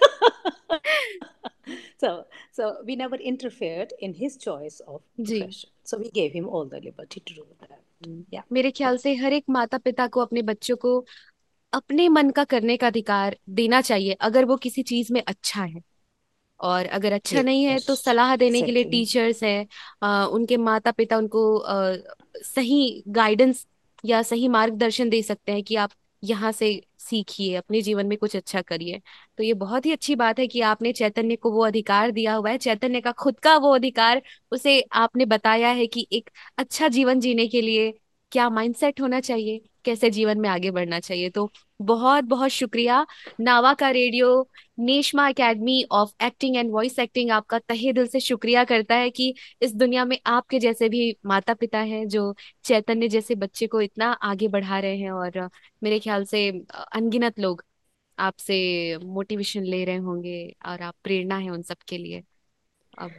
so 2.03 2.09
so 2.51 2.67
we 2.85 2.95
never 2.95 3.17
interfered 3.31 3.93
in 3.99 4.13
his 4.13 4.37
choice 4.37 4.81
of 4.87 5.01
जी। 5.19 5.39
profession. 5.39 5.69
So 5.83 5.97
we 5.97 6.09
gave 6.09 6.33
him 6.33 6.47
all 6.49 6.65
the 6.65 6.79
liberty 6.79 7.21
to 7.25 7.35
do 7.35 7.45
that. 7.59 7.79
Hmm, 8.05 8.23
yeah. 8.33 8.43
मेरे 8.51 8.71
ख्याल 8.71 8.97
से 8.97 9.15
हर 9.15 9.33
एक 9.33 9.43
माता 9.49 9.77
पिता 9.77 10.07
को 10.07 10.21
अपने 10.21 10.41
बच्चों 10.41 10.75
को 10.75 11.05
अपने 11.73 12.07
मन 12.09 12.29
का 12.29 12.43
करने 12.43 12.77
का 12.77 12.87
अधिकार 12.87 13.37
देना 13.49 13.81
चाहिए 13.81 14.13
अगर 14.21 14.45
वो 14.45 14.57
किसी 14.57 14.83
चीज़ 14.83 15.13
में 15.13 15.21
अच्छा 15.27 15.63
है। 15.63 15.81
और 16.61 16.85
अगर 16.85 17.13
अच्छा 17.13 17.41
नहीं 17.41 17.63
है 17.65 17.79
तो 17.79 17.95
सलाह 17.95 18.35
देने 18.35 18.61
के 18.61 18.71
लिए 18.71 18.83
exactly. 18.83 18.91
टीचर्स 18.91 19.43
हैं 19.43 20.25
उनके 20.27 20.57
माता 20.57 20.91
पिता 20.91 21.17
उनको 21.17 21.63
सही 22.45 23.03
गाइडेंस 23.07 23.65
या 24.05 24.21
सही 24.21 24.47
मार्गदर्शन 24.47 25.09
दे 25.09 25.21
सकते 25.21 25.51
हैं 25.51 25.63
कि 25.63 25.75
आप 25.75 25.91
यहाँ 26.23 26.51
से 26.51 26.81
सीखिए 26.99 27.55
अपने 27.55 27.81
जीवन 27.81 28.07
में 28.07 28.17
कुछ 28.17 28.35
अच्छा 28.35 28.61
करिए। 28.61 29.01
तो 29.37 29.43
ये 29.43 29.53
बहुत 29.53 29.85
ही 29.85 29.91
अच्छी 29.91 30.15
बात 30.15 30.39
है 30.39 30.47
कि 30.47 30.61
आपने 30.61 30.91
चैतन्य 30.93 31.35
को 31.35 31.51
वो 31.51 31.65
अधिकार 31.65 32.11
दिया 32.11 32.33
हुआ 32.33 32.49
है। 32.49 32.57
चैतन्य 32.57 33.01
का 33.01 33.11
खुद 33.11 33.39
का 33.39 33.55
वो 33.57 33.73
अधिकार 33.75 34.21
उसे 34.51 34.79
आपने 34.93 35.25
बताया 35.25 35.69
है 35.69 35.87
कि 35.87 36.07
एक 36.11 36.29
अच्छा 36.57 36.87
जीवन 36.87 37.19
जीने 37.19 37.47
के 37.47 37.61
लिए 37.61 37.93
क्या 38.31 38.49
माइंडसेट 38.49 39.01
होना 39.01 39.19
चाहिए? 39.19 39.61
कैसे 39.85 40.09
जीवन 40.09 40.39
में 40.39 40.47
आगे 40.49 40.71
बढ़ना 40.71 40.99
चाहिए? 40.99 41.29
तो 41.29 41.51
बहुत 41.81 42.23
बहुत 42.23 42.49
शुक्रिया। 42.49 43.05
नावा 43.39 43.73
का 43.73 43.89
radio, 43.89 44.49
Neshma 44.79 45.27
academy 45.29 45.83
of 45.91 46.13
acting 46.23 46.55
and 46.57 46.71
voice 46.71 46.99
acting 46.99 47.31
आपका 47.31 47.59
तहे 47.59 47.93
दिल 47.93 48.07
से 48.07 48.19
शुक्रिया 48.19 48.63
करता 48.63 48.95
है 48.95 49.09
कि 49.09 49.33
इस 49.61 49.75
दुनिया 49.75 50.05
में 50.05 50.17
आपके 50.25 50.59
जैसे 50.59 50.89
भी 50.89 51.15
माता 51.25 51.53
पिता 51.53 51.79
हैं, 51.79 52.07
जो 52.07 52.35
चैतन्य 52.63 53.07
जैसे 53.07 53.35
बच्चे 53.35 53.67
को 53.67 53.81
इतना 53.81 54.11
आगे 54.11 54.47
बढ़ा 54.47 54.79
रहे 54.79 54.97
हैं 54.97 55.11
और 55.11 55.49
मेरे 55.83 55.99
ख्याल 55.99 56.25
से 56.25 56.49
अनगिनत 56.93 57.39
लोग 57.39 57.63
आपसे 58.17 58.97
मोटिवेशन 58.97 59.63
ले 59.63 59.83
रहे 59.85 59.95
होंगे 59.97 60.55
और 60.65 60.81
आप 60.81 60.95
प्रेरणा 61.03 61.37
है 61.37 61.49
उन 61.49 61.61
सबके 61.61 61.97
लिए। 61.97 62.23
अब 63.01 63.11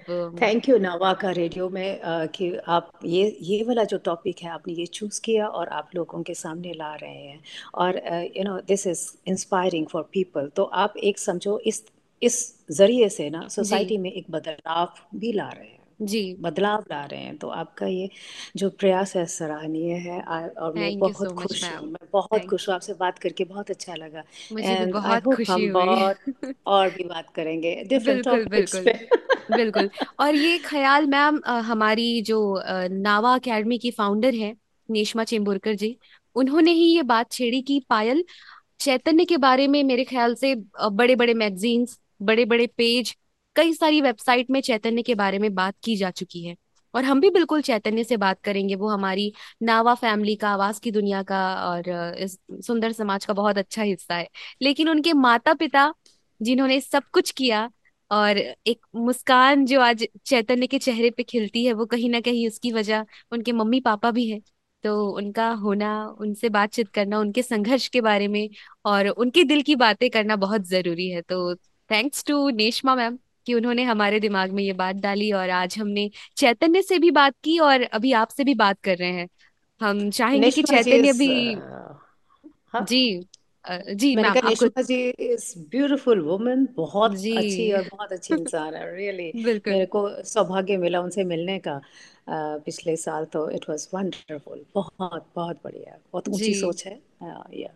थैंक 0.43 0.69
यू 0.69 0.77
नवा 0.79 1.13
का 1.15 1.31
रेडियो 1.31 1.69
में 1.69 2.01
अ, 2.01 2.27
कि 2.27 2.51
आप 2.69 2.91
ये 3.05 3.25
ये 3.43 3.63
वाला 3.65 3.85
जो 3.85 3.99
टॉपिक 4.05 4.39
है 4.43 4.51
आपने 4.51 4.75
ये 4.75 4.87
चूज़ 4.87 5.21
किया 5.21 5.47
और 5.49 5.69
आप 5.71 5.91
लोगों 5.95 6.23
के 6.23 6.35
सामने 6.35 6.73
ला 6.73 6.95
रहे 6.95 7.15
हैं। 7.15 7.41
और 7.75 7.97
you 8.37 8.45
know 8.45 8.59
this 8.69 8.87
is 8.87 9.07
inspiring 9.29 9.87
for 9.87 10.03
people 10.13 10.49
तो 10.57 10.65
आप 10.85 10.95
एक 11.05 11.19
समझो 11.19 11.59
इस 11.67 11.85
इस 12.23 12.39
ज़रिए 12.71 13.09
से 13.09 13.29
ना 13.31 13.47
सोसाइटी 13.49 13.97
में 13.99 14.11
एक 14.13 14.27
बदलाव 14.31 14.93
भी 15.17 15.33
ला 15.33 15.49
रहे 15.49 15.67
हैं। 15.69 15.81
जी। 16.03 16.21
बदलाव 16.41 16.85
ला 16.91 17.05
रहे 17.05 17.21
हैं। 17.21 17.37
तो 17.39 17.49
आपका 17.51 17.87
ये 17.87 18.09
जो 18.57 18.69
प्रयास 18.71 19.17
है 19.17 19.25
सराहनीय 19.27 19.95
है। 20.07 20.21
और 20.23 20.75
मैं 20.75 20.93
बहुत 20.99 21.33
मच 21.33 21.43
खुश 21.43 21.71
हूँ। 21.73 21.87
मैं 21.89 22.09
बहुत 22.13 22.45
खुश 22.45 22.69
हूँ। 22.69 22.75
आपसे 22.75 22.95
बात 22.95 23.19
करके 23.19 23.45
बहुत 23.45 23.71
अच्छा 23.71 23.95
लगा। 23.95 24.23
एंड 24.61 24.93
बहुत 24.93 25.27
खुशी 25.27 25.53
हम 25.53 25.61
हुई। 25.63 25.73
बहुत 25.75 26.19
और 26.67 26.91
भी 26.91 27.05
बात 27.05 27.31
करेंगे। 27.35 27.75
डिफरेंट 27.89 28.25
टॉपिक्स 28.25 28.79
पे। 28.79 28.93
बिल्कुल। 29.49 29.89
और 30.21 30.35
ये 30.35 30.59
ख्याल 30.59 31.07
मैम 31.07 31.41
हमारी 31.47 32.23
जो 32.23 32.39
नावा 32.91 33.35
एकेडमी 33.37 33.79
की 33.79 33.91
फाउंडर 33.91 34.35
है, 34.35 34.55
नेशमा 34.89 35.25
चेंबुरकर 35.25 35.75
जी, 35.75 35.97
उन्होंने 36.37 36.73
ही 36.73 36.85
ये 36.87 37.03
बात 37.03 37.33
छेड़ी 37.33 37.61
कि 37.63 37.81
पायल, 37.91 38.25
चैतन्य 38.81 39.25
के 39.25 39.37
बारे 39.37 39.67
में 39.69 39.83
मेरे 39.85 40.05
ख्याल 40.05 40.35
से 40.35 40.55
बड़े 40.93 41.17
बड़े 41.17 41.35
मैगजीन्स 41.35 41.99
बड़े 42.23 42.45
बड़े 42.45 42.67
पेज 42.67 43.15
कई 43.57 43.73
सारी 43.73 44.01
वेबसाइट 44.01 44.51
में 44.51 44.61
चैतन्य 44.61 45.03
के 45.03 45.15
बारे 45.15 45.39
में 45.39 45.55
बात 45.55 45.75
की 45.85 45.97
जा 45.97 46.11
चुकी 46.11 46.45
है। 46.45 46.57
और 46.95 47.05
हम 47.05 47.21
भी 47.21 47.31
बिल्कुल 47.31 47.61
चैतन्य 47.63 48.05
से 48.05 48.17
बात 48.17 48.41
करेंगे, 48.45 48.75
वो 48.75 48.89
हमारी 48.89 49.33
नावा 49.63 49.95
फैमिली 49.95 50.35
का, 50.37 50.51
आवाज़ 50.51 50.81
की 50.81 50.91
दुनिया 50.91 51.23
का 51.23 51.43
और 51.65 52.17
इस 52.19 52.39
सुंदर 52.67 52.93
समाज 52.93 53.25
का 53.25 53.35
बहुत 53.35 53.59
अच्छा 53.59 53.83
हिस्सा 53.83 54.15
है। 54.15 54.29
लेकिन 54.63 54.89
उनके 54.89 55.13
माता 55.13 55.55
पिता 55.55 55.93
जिन्होंने 56.41 56.81
सब 56.81 57.03
कुछ 57.13 57.31
किया 57.31 57.71
और 58.13 58.39
एक 58.39 58.87
मुस्कान 58.97 59.65
जो 59.67 59.81
आज 59.81 60.05
चैतन्य 60.27 60.67
के 60.67 60.79
चेहरे 60.79 61.11
पे 61.11 61.23
खिलती 61.23 61.65
है 61.67 61.73
वो 61.73 61.87
कहीं 61.87 62.11
ना 62.11 62.21
कहीं 62.21 62.47
उसकी 62.49 62.73
वजह 62.73 63.05
उनके 63.33 63.53
मम्मी 63.53 63.81
पापा 63.81 64.11
भी 64.11 64.29
है। 64.31 64.41
तो 64.85 64.95
उनका 65.11 65.49
होना 65.55 65.91
उनसे 66.21 66.49
बातचीत 66.49 66.89
करना 66.89 67.19
उनके 67.19 67.43
संघर्ष 67.43 67.89
के 67.89 68.01
बारे 68.01 68.29
में 68.29 68.49
और 68.85 69.09
उनके 69.09 69.45
दिल 69.45 69.63
की 69.63 69.77
बातें 69.77 70.09
करना 70.11 70.37
बहुत 70.37 70.63
ज़रूरी 70.69 71.09
है। 71.11 71.23
तो 71.23 71.55
थैंक्स 71.91 72.25
टू 72.25 72.49
नेशमा 72.51 72.95
मैम 72.95 73.19
कि 73.47 73.55
उन्होंने 73.55 73.83
हमारे 73.85 74.21
दिमाग 74.21 74.53
में 74.53 74.63
ये 74.63 74.73
बात 74.73 74.97
डाली 74.97 75.31
और 75.33 75.51
आज 75.51 75.79
हमने 75.79 76.11
चैतन्य 76.37 76.83
से 76.83 76.99
भी 76.99 77.11
बात 77.11 77.35
की 77.45 77.59
और 77.59 77.83
अभी 77.83 78.13
आपसे 78.15 78.45
भी 78.45 78.55
बात 78.55 78.81
कर 78.81 78.97
रहे 78.99 79.13
हैं। 79.13 79.29
हम 79.81 80.11
चाहेंगे 80.11 80.51
कि 80.51 80.63
चैतन्य 80.63 81.13
भी 81.13 81.31
हाँ। 82.75 82.85
जी। 82.85 83.21
जी 83.65 84.15
मैंने 84.15 84.19
मैम 84.19 84.33
कहा 84.33 84.49
आपको 84.49 84.67
Neshma 84.67 84.83
ji 84.83 84.97
is 85.25 85.45
beautiful 85.71 86.21
woman 86.23 86.67
बहुत 86.77 87.17
जी। 87.17 87.33
अच्छी 87.35 87.71
और 87.73 87.83
बहुत 87.85 88.13
अच्छी 88.13 88.35
इंसान 88.35 88.75
है 88.75 88.85
रियली 88.97 89.33
बिल्कुल। 89.43 89.63
मेरे 89.69 89.87
को 89.89 90.03
सौभाग्य 90.27 90.77
मिला 90.79 91.01
उनसे 91.01 91.25
मिलने 91.27 91.59
का 91.61 91.75
अ, 91.75 91.83
पिछले 92.67 92.97
साल 92.99 93.25
तो 93.33 93.49
इट 93.51 93.69
वाज 93.69 93.89
वंडरफुल 93.95 94.65
बहुत 94.75 95.29
बहुत 95.35 95.61
बढ़िया 95.65 95.99
बहुत 96.13 96.29
ऊँची 96.31 96.55
सोच 96.55 96.87
है। 96.87 97.01
या 97.55 97.73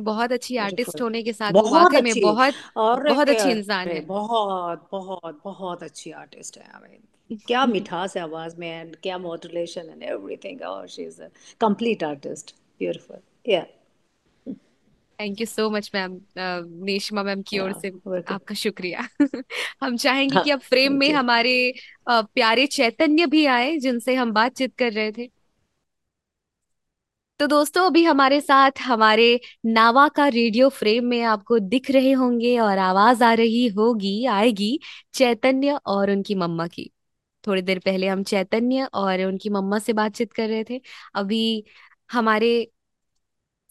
बहुत 0.00 0.32
अच्छी 0.32 0.56
आर्टिस्ट 0.58 1.00
ब्यूटीफुल 1.00 1.00
होने 1.00 1.22
के 1.22 1.32
साथ 1.32 1.54
वो 1.54 1.62
बहुत 1.62 1.68
वाकई 1.68 2.00
में 2.00 2.18
अच्छी। 2.18 2.20
बहुत 2.20 2.60
और 2.78 3.04
बहुत 3.06 3.28
अच्छी 3.28 3.50
इंसान 3.50 3.90
अरे 3.90 3.92
है। 3.92 4.04
बहुत 4.06 4.88
बहुत 4.92 5.40
बहुत 5.44 5.82
अच्छी 5.82 6.10
आर्टिस्ट 6.16 6.58
है 6.58 6.64
आई 6.74 6.88
मीन 6.90 7.02
क्या 7.46 7.64
मिठास 7.66 8.16
है 8.16 8.22
आवाज़ 8.22 8.56
में 8.56 8.68
एंड 8.70 8.96
क्या 9.02 9.18
मॉड्यूलेशन 9.18 9.88
एंड 9.90 10.02
एवरीथिंग 10.04 10.62
और 10.68 10.88
she 10.88 11.02
is 11.02 11.20
a 11.22 11.28
complete 11.60 12.04
artist 12.04 12.54
beautiful 12.80 13.20
या 13.46 13.64
thank 15.20 15.40
you 15.40 15.46
so 15.46 15.68
much 15.70 15.90
ma'am 15.94 16.12
Neshima 16.84 17.22
ma'am 17.22 17.42
की 17.42 17.58
ओर 17.58 17.72
से 17.74 17.88
आपका 18.28 18.54
शुक्रिया। 18.54 19.06
हम 19.82 19.96
चाहेंगे 19.96 20.34
हाँ 20.34 20.44
कि 20.44 20.50
अब 20.50 20.60
फ्रेम 20.60 20.92
में 20.94 21.10
हमारे 21.12 21.54
प्यारे 22.10 22.66
चैतन्य 22.68 23.26
भी 23.26 23.44
आए 23.48 23.76
जिनसे 23.78 24.14
हम 24.14 24.32
बातचीत 24.32 24.74
कर 24.76 24.92
रहे 24.92 25.12
थे। 25.12 25.30
तो 27.40 27.46
दोस्तों 27.46 27.84
अभी 27.86 28.02
हमारे 28.04 28.40
साथ 28.40 28.80
हमारे 28.82 29.24
नावा 29.66 30.06
का 30.08 30.26
रेडियो 30.28 30.68
फ्रेम 30.68 31.04
में 31.04 31.22
आपको 31.24 31.58
दिख 31.58 31.90
रहे 31.90 32.12
होंगे 32.12 32.58
और 32.58 32.78
आवाज़ 32.78 33.22
आ 33.24 33.32
रही 33.34 33.66
होगी 33.68 34.24
आएगी 34.28 34.78
चैतन्य 35.14 35.78
और 35.86 36.10
उनकी 36.10 36.34
मम्मा 36.34 36.66
की। 36.66 36.90
थोड़ी 37.44 37.62
देर 37.62 37.78
पहले 37.78 38.08
हम 38.08 38.22
चैतन्य 38.24 38.88
और 38.94 39.22
उनकी 39.24 39.50
मम्मा 39.50 39.78
से 39.78 39.92
बातचीत 39.92 40.32
कर 40.32 40.48
रहे 40.48 40.64
थे। 40.70 40.80
अभी 41.14 41.64
हमारे 42.10 42.52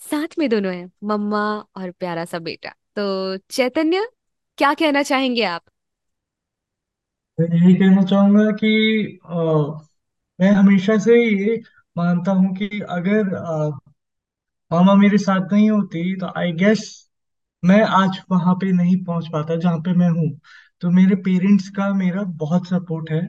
साथ 0.01 0.38
में 0.39 0.47
दोनों 0.49 0.73
हैं 0.75 0.89
मम्मा 1.05 1.41
और 1.75 1.91
प्यारा 1.93 2.25
सा 2.25 2.39
बेटा। 2.41 2.69
तो 2.95 3.38
चैतन्य 3.49 4.07
क्या 4.57 4.73
कहना 4.75 5.03
चाहेंगे 5.03 5.43
आप? 5.45 5.63
मैं 7.38 7.47
यही 7.49 7.73
कहना 7.75 8.01
चाहूँगा 8.03 8.51
कि 8.53 8.69
अ, 9.25 9.35
मैं 10.39 10.51
हमेशा 10.53 10.97
से 10.99 11.15
ये 11.23 11.55
मानता 11.95 12.31
हूँ 12.33 12.55
कि 12.55 12.69
अगर 12.91 13.33
अ, 13.35 13.69
मामा 14.71 14.93
मेरे 14.95 15.17
साथ 15.17 15.53
नहीं 15.53 15.69
होती 15.71 16.15
तो 16.17 16.27
आई 16.38 16.51
गेस 16.55 16.83
मैं 17.63 17.81
आज 17.95 18.19
वहाँ 18.31 18.55
पे 18.55 18.71
नहीं 18.73 18.97
पहुँच 19.05 19.27
पाता 19.33 19.55
जहाँ 19.57 19.79
पे 19.81 19.93
मैं 19.95 20.09
हूँ। 20.12 20.29
तो 20.81 20.89
मेरे 20.91 21.15
पेरेंट्स 21.23 21.69
का 21.69 21.93
मेरा 21.95 22.23
बहुत 22.39 22.67
सपोर्ट 22.67 23.12
है। 23.12 23.21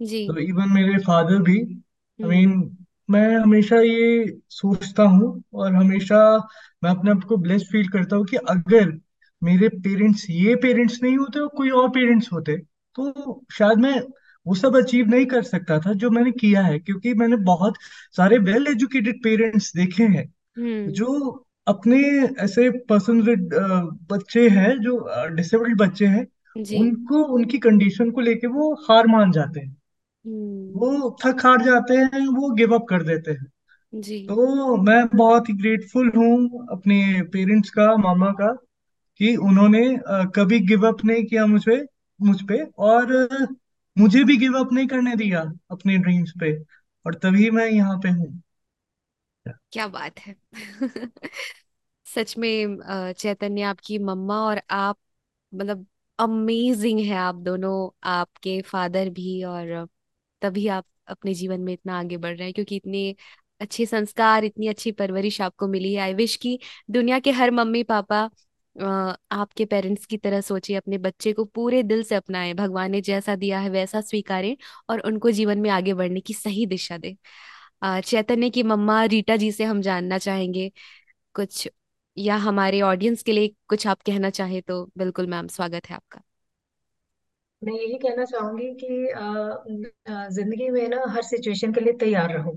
जी। 0.00 0.22
तो 0.28 0.38
इवन 0.40 0.70
मेरे 0.70 0.98
फादर 1.00 1.42
भी 1.42 1.58
आई 2.18 2.28
हम्म। 2.28 2.30
मीन 2.30 2.60
मैं 3.08 3.36
हमेशा 3.36 3.76
ये 3.76 4.26
सोचता 4.50 5.02
हूँ 5.02 5.42
और 5.54 5.74
हमेशा 5.74 6.18
मैं 6.84 6.90
अपने 6.90 7.10
आप 7.10 7.24
को 7.24 7.36
ब्लेस 7.36 7.68
फील 7.72 7.88
करता 7.88 8.16
हूँ 8.16 8.24
कि 8.24 8.36
अगर 8.36 8.92
मेरे 9.42 9.68
पेरेंट्स 9.68 10.26
ये 10.30 10.54
पेरेंट्स 10.56 11.02
नहीं 11.02 11.16
होते 11.16 11.38
और 11.38 11.48
कोई 11.48 11.70
और 11.70 11.88
पेरेंट्स 11.88 12.32
होते 12.32 12.56
तो 12.98 13.44
शायद 13.52 13.78
मैं 13.78 14.00
वो 14.46 14.54
सब 14.54 14.76
अचीव 14.76 15.08
नहीं 15.08 15.26
कर 15.26 15.42
सकता 15.42 15.78
था 15.78 15.92
जो 15.92 16.10
मैंने 16.10 16.30
किया 16.30 16.62
है 16.62 16.78
क्योंकि 16.78 17.14
मैंने 17.14 17.36
बहुत 17.44 17.74
सारे 18.16 18.38
वेल 18.38 18.66
एजुकेटेड 18.66 19.22
पेरेंट्स 19.22 19.72
देखे 19.76 20.04
हैं 20.04 20.24
हम्म। 20.58 20.90
जो 20.90 21.44
अपने 21.66 21.98
ऐसे 22.40 22.68
पर्सन 22.70 23.20
विद 23.20 23.48
बच्चे 24.12 24.48
हैं 24.48 24.78
जो 24.78 24.98
डिसेबल्ड 25.34 25.78
बच्चे 25.78 26.06
हैं 26.06 26.26
जी। 26.56 26.78
उनको 26.78 27.22
उनकी 27.34 27.58
कंडीशन 27.58 28.10
को 28.10 28.20
लेके 28.20 28.46
वो 28.46 28.72
हार 28.88 29.06
मान 29.06 29.32
जाते 29.32 29.60
हैं। 29.60 29.76
वो 30.76 31.16
थक 31.24 31.46
हार 31.46 31.62
जाते 31.64 31.94
हैं 31.94 32.26
वो 32.28 32.50
गिव 32.50 32.74
अप 32.74 32.86
कर 32.90 33.02
देते 33.02 33.30
हैं। 33.30 33.46
जी। 33.92 34.26
तो 34.26 34.76
मैं 34.76 35.06
बहुत 35.16 35.48
ही 35.48 35.54
ग्रेटफुल 35.54 36.12
हूँ 36.16 36.66
अपने 36.70 37.22
पेरेंट्स 37.22 37.70
का 37.70 37.96
मामा 37.96 38.30
का 38.30 38.52
कि 39.20 39.36
उन्होंने 39.36 39.82
कभी 40.36 40.60
गिव 40.60 40.86
अप 40.88 41.04
नहीं 41.04 41.24
किया 41.24 41.46
मुझे 41.46 41.84
मुझ 42.20 42.42
पे 42.42 42.62
और 42.78 43.12
मुझे 43.98 44.24
भी 44.24 44.36
गिव 44.36 44.58
अप 44.58 44.72
नहीं 44.72 44.86
करने 44.86 45.16
दिया 45.16 45.40
अपने 45.70 45.98
ड्रीम्स 45.98 46.32
पे 46.40 46.56
और 47.06 47.14
तभी 47.14 47.50
मैं 47.50 47.68
यहाँ 47.70 47.98
पे 47.98 48.08
हूँ। 48.08 48.42
क्या 49.72 49.86
बात 49.88 50.18
है। 50.18 50.36
सच 52.06 52.38
में 52.38 52.78
चैतन्य 53.12 53.62
आपकी 53.62 53.98
मम्मा 53.98 54.40
और 54.40 54.62
आप 54.70 54.98
मतलब 55.52 55.86
अमेजिंग 56.18 57.00
है 57.00 57.16
आप 57.16 57.34
दोनों 57.34 57.90
आपके 58.04 58.62
फादर 58.62 59.10
भी 59.10 59.42
और 59.44 59.88
तभी 60.46 60.66
आप 60.70 60.86
अपने 61.08 61.34
जीवन 61.34 61.60
में 61.60 61.72
इतना 61.72 61.98
आगे 61.98 62.16
बढ़ 62.18 62.36
रहे 62.36 62.44
हैं, 62.44 62.54
क्योंकि 62.54 62.76
इतने 62.76 63.14
अच्छे 63.60 63.86
संस्कार, 63.86 64.44
इतनी 64.44 64.68
अच्छी 64.68 64.92
परवरिश 64.94 65.40
आपको 65.42 65.68
मिली 65.68 65.92
है। 65.94 66.00
आई 66.00 66.14
विश 66.14 66.36
कि 66.38 66.58
दुनिया 66.90 67.18
के 67.20 67.30
हर 67.32 67.50
मम्मी 67.52 67.82
पापा 67.84 68.28
आपके 68.76 69.64
पेरेंट्स 69.64 70.06
की 70.06 70.16
तरह 70.18 70.40
सोचे, 70.40 70.74
अपने 70.74 70.98
बच्चे 70.98 71.32
को 71.32 71.44
पूरे 71.46 71.82
दिल 71.84 72.02
से 72.02 72.14
अपनाएँ, 72.14 72.52
भगवान 72.54 72.90
ने 72.90 73.00
जैसा 73.02 73.36
दिया 73.36 73.60
है 73.60 73.70
वैसा 73.70 74.00
स्वीकारें 74.02 74.56
और 74.90 75.00
उनको 75.02 75.30
जीवन 75.32 75.58
में 75.58 75.70
आगे 75.70 75.94
बढ़ने 75.94 76.20
की 76.20 76.34
सही 76.34 76.66
दिशा 76.66 76.98
दे। 76.98 77.16
चैतन्य 77.84 78.50
की 78.50 78.62
मम्मा 78.64 79.02
रीटा 79.06 79.36
जी 79.36 79.50
से 79.52 79.64
हम 79.64 79.80
जानना 79.82 80.18
चाहेंगे 80.20 80.70
कुछ, 81.34 81.68
या 82.16 82.36
हमारे 82.38 82.80
ऑडियंस 82.82 83.22
के 83.22 83.32
लिए 83.32 83.54
कुछ 83.68 83.86
आप 83.86 84.02
कहना 84.06 84.30
चाहे 84.32 84.60
तो 84.62 84.84
बिल्कुल 84.98 85.26
मैम, 85.26 85.46
स्वागत 85.48 85.90
है 85.90 85.96
आपका। 85.96 86.22
मैं 87.62 87.74
यही 87.74 87.98
कहना 87.98 88.24
चाहूँगी 88.24 88.66
कि 88.74 88.88
ज़िंदगी 90.34 90.68
में 90.70 90.88
ना 90.88 91.02
हर 91.08 91.22
सिचुएशन 91.22 91.72
के 91.72 91.80
लिए 91.80 91.92
तैयार 91.92 92.32
रहो 92.32 92.52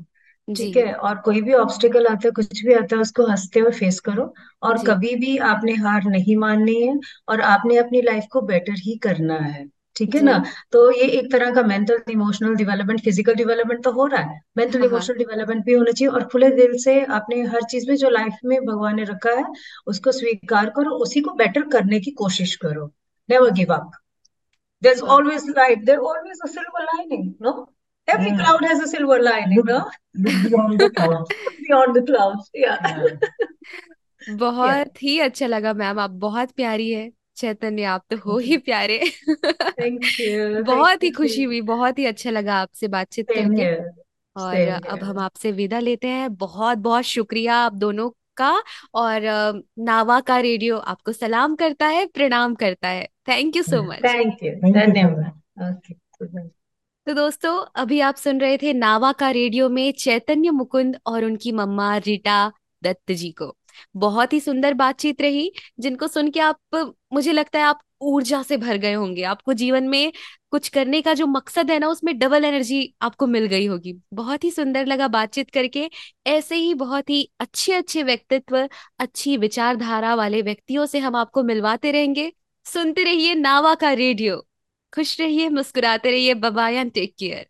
जी। 0.47 0.55
ठीक 0.57 0.77
है? 0.77 0.93
और 0.93 1.17
कोई 1.21 1.41
भी 1.41 1.53
ऑब्स्टिकल 1.53 2.07
आता 2.07 2.27
है 2.27 2.31
कुछ 2.31 2.63
भी 2.65 2.73
आता 2.73 2.95
है 2.95 3.01
उसको 3.01 3.25
हँसते 3.25 3.59
हुए 3.59 3.71
फेस 3.71 3.99
करो 3.99 4.33
और 4.63 4.77
जी। 4.77 4.85
कभी 4.88 5.15
भी 5.15 5.38
आपने 5.47 5.73
हार 5.77 6.03
नहीं 6.07 6.35
माननी 6.38 6.75
है 6.81 6.97
और 7.29 7.41
आपने 7.41 7.77
अपनी 7.77 8.01
लाइफ 8.01 8.25
को 8.31 8.41
बेटर 8.43 8.73
ही 8.77 8.95
करना 8.97 9.38
है 9.38 9.65
ठीक 9.95 10.15
है 10.15 10.19
जी। 10.19 10.25
ना? 10.25 10.43
तो 10.71 10.91
ये 10.91 11.07
एक 11.19 11.31
तरह 11.31 11.53
का 11.53 11.62
mental 11.63 12.01
emotional 12.12 12.55
development 12.55 13.01
physical 13.03 13.35
development 13.35 13.83
तो 13.83 13.91
हो 13.91 14.05
रहा 14.05 14.21
है। 14.21 14.39
मेंटल 14.57 14.79
हाँ 14.79 14.88
हाँ। 14.89 14.89
इमोशनल 14.89 15.17
डेवलपमेंट 15.17 15.65
भी 15.65 15.73
होना 15.73 15.91
चाहिए 15.91 16.13
और 16.13 16.27
खुले 16.27 16.49
दिल 16.51 16.77
से 16.83 17.01
आपने 17.17 17.41
हर 17.45 17.63
चीज़ 17.71 17.89
में 17.89 17.95
जो 17.95 18.09
लाइफ 18.09 18.38
में 18.45 18.59
भगवान 18.65 18.95
ने 18.95 19.03
रखा 19.03 19.31
है 19.31 19.45
उसको 19.88 20.12
स्वीकार 20.12 20.69
करो 20.75 20.95
उसी 21.03 21.21
को 21.21 21.33
बेटर 21.35 21.67
करने 21.69 21.99
की 21.99 22.12
कोशिश 22.17 22.55
करो। 22.55 22.91
Never 23.29 23.51
give 23.51 23.73
up. 23.73 23.91
There's 24.81 25.01
वाह 25.03 25.13
always 25.15 25.45
light 25.59 25.85
there's 25.89 26.05
always 26.11 26.41
a 26.47 26.49
silver 26.55 26.83
lining 26.89 27.23
no 27.47 27.53
every 28.07 28.29
Yeah. 28.31 28.37
cloud 28.41 28.65
has 28.69 28.83
a 28.83 28.87
silver 28.91 29.17
lining 29.29 29.57
Look, 29.57 29.67
no 29.67 29.79
look 30.25 30.37
beyond 30.45 30.79
the 30.83 30.89
clouds. 30.99 31.31
beyond 31.67 31.97
the 31.99 32.03
clouds 32.11 32.49
yeah 32.65 32.77
Yeah. 32.91 33.03
yeah 33.03 34.35
बहुत 34.39 35.01
ही 35.03 35.19
अच्छा 35.19 35.47
लगा 35.47 35.73
ma'am 35.73 35.99
आप 35.99 36.11
बहुत 36.23 36.51
प्यारी 36.61 36.89
है 36.91 37.09
चैतन्य 37.37 37.83
आप 37.91 38.03
तो 38.11 38.17
हो 38.25 38.37
ही 38.47 38.57
प्यारे 38.69 38.99
thank 39.29 40.07
you 40.19 40.63
बहुत 40.71 41.03
ही 41.03 41.09
खुशी 41.19 41.43
हुई 41.43 41.61
बहुत 41.69 41.99
ही 41.99 42.05
अच्छा 42.05 42.29
लगा 42.31 42.55
आपसे 42.61 42.87
बातचीत 42.95 43.27
करके 43.37 43.69
और 44.35 44.55
अब 44.95 45.03
हम 45.03 45.19
आपसे 45.19 45.51
विदा 45.51 45.79
लेते 45.79 46.07
हैं 46.07 46.33
बहुत 46.43 46.77
बहुत 46.87 47.03
शुक्रिया 47.05 47.55
आप 47.67 47.73
दोनों 47.85 48.09
का 48.39 48.52
और 48.95 49.21
नावा 49.80 50.19
का 50.21 50.38
रेडियो 50.39 50.78
आपको 50.78 51.13
सलाम 51.13 51.56
करता 51.56 51.88
है 51.88 52.06
प्रणाम 52.08 52.56
करता 52.56 52.88
है। 52.88 53.08
Thank 53.28 53.56
you 53.56 53.63
so 53.63 53.82
much 53.84 54.04
thank 54.06 54.43
you 54.43 54.71
धन्यवाद। 54.71 56.49
तो 57.08 57.13
दोस्तों 57.13 57.54
अभी 57.75 57.99
आप 57.99 58.15
सुन 58.15 58.39
रहे 58.41 58.58
थे 58.58 58.73
नावा 58.73 59.12
का 59.12 59.30
रेडियो 59.32 59.69
में 59.69 59.91
चैतन्य 59.99 60.49
मुकुंद 60.52 60.97
और 61.06 61.25
उनकी 61.25 61.52
मम्मा 61.52 61.95
रीटा 61.97 62.52
दत्त 62.82 63.12
जी 63.13 63.30
को। 63.32 63.56
बहुत 63.95 64.34
ही 64.34 64.39
सुंदर 64.39 64.73
बातचीत 64.73 65.21
रही 65.21 65.52
जिनको 65.80 66.08
सुन 66.08 66.30
के 66.32 66.39
आप 66.39 66.95
मुझे 67.13 67.32
लगता 67.32 67.60
है 67.60 67.65
आप 67.65 67.80
ऊर्जा 68.01 68.43
से 68.43 68.57
भर 68.57 68.77
गए 68.77 68.93
होंगे। 68.93 69.23
आपको 69.23 69.53
जीवन 69.53 69.83
में 69.83 70.12
कुछ 70.51 70.69
करने 70.69 71.01
का 71.01 71.13
जो 71.13 71.27
मकसद 71.27 71.71
है 71.71 71.79
ना, 71.79 71.88
उसमें 71.88 72.17
डबल 72.19 72.45
एनर्जी 72.45 72.93
आपको 73.01 73.27
मिल 73.27 73.45
गई 73.45 73.65
होगी। 73.65 73.95
बहुत 74.13 74.43
ही 74.43 74.51
सुंदर 74.51 74.85
लगा 74.85 75.07
बातचीत 75.07 75.51
करके। 75.51 75.89
ऐसे 76.27 76.55
ही 76.55 76.73
बहुत 76.73 77.09
ही 77.09 77.31
अच्छे 77.39 77.73
अच्छे 77.73 78.03
व्यक्तित्व, 78.03 78.69
अच्छी 78.99 79.38
विचारधारा 79.38 80.15
वाले 80.15 80.41
व्यक्तियों 80.41 80.85
से 80.85 80.99
हम 80.99 81.15
आपको 81.15 81.43
मिलवाते 81.43 81.91
रहेंगे। 81.91 82.33
सुनते 82.65 83.03
रहिए 83.03 83.35
नावा 83.35 83.75
का 83.75 83.91
रेडियो। 83.93 84.47
खुश 84.95 85.19
रहिए, 85.21 85.49
मुस्कुराते 85.49 86.12
रहिए। 86.12 86.33
बबाया 86.33 86.83
टेक 86.83 87.15
केयर 87.19 87.47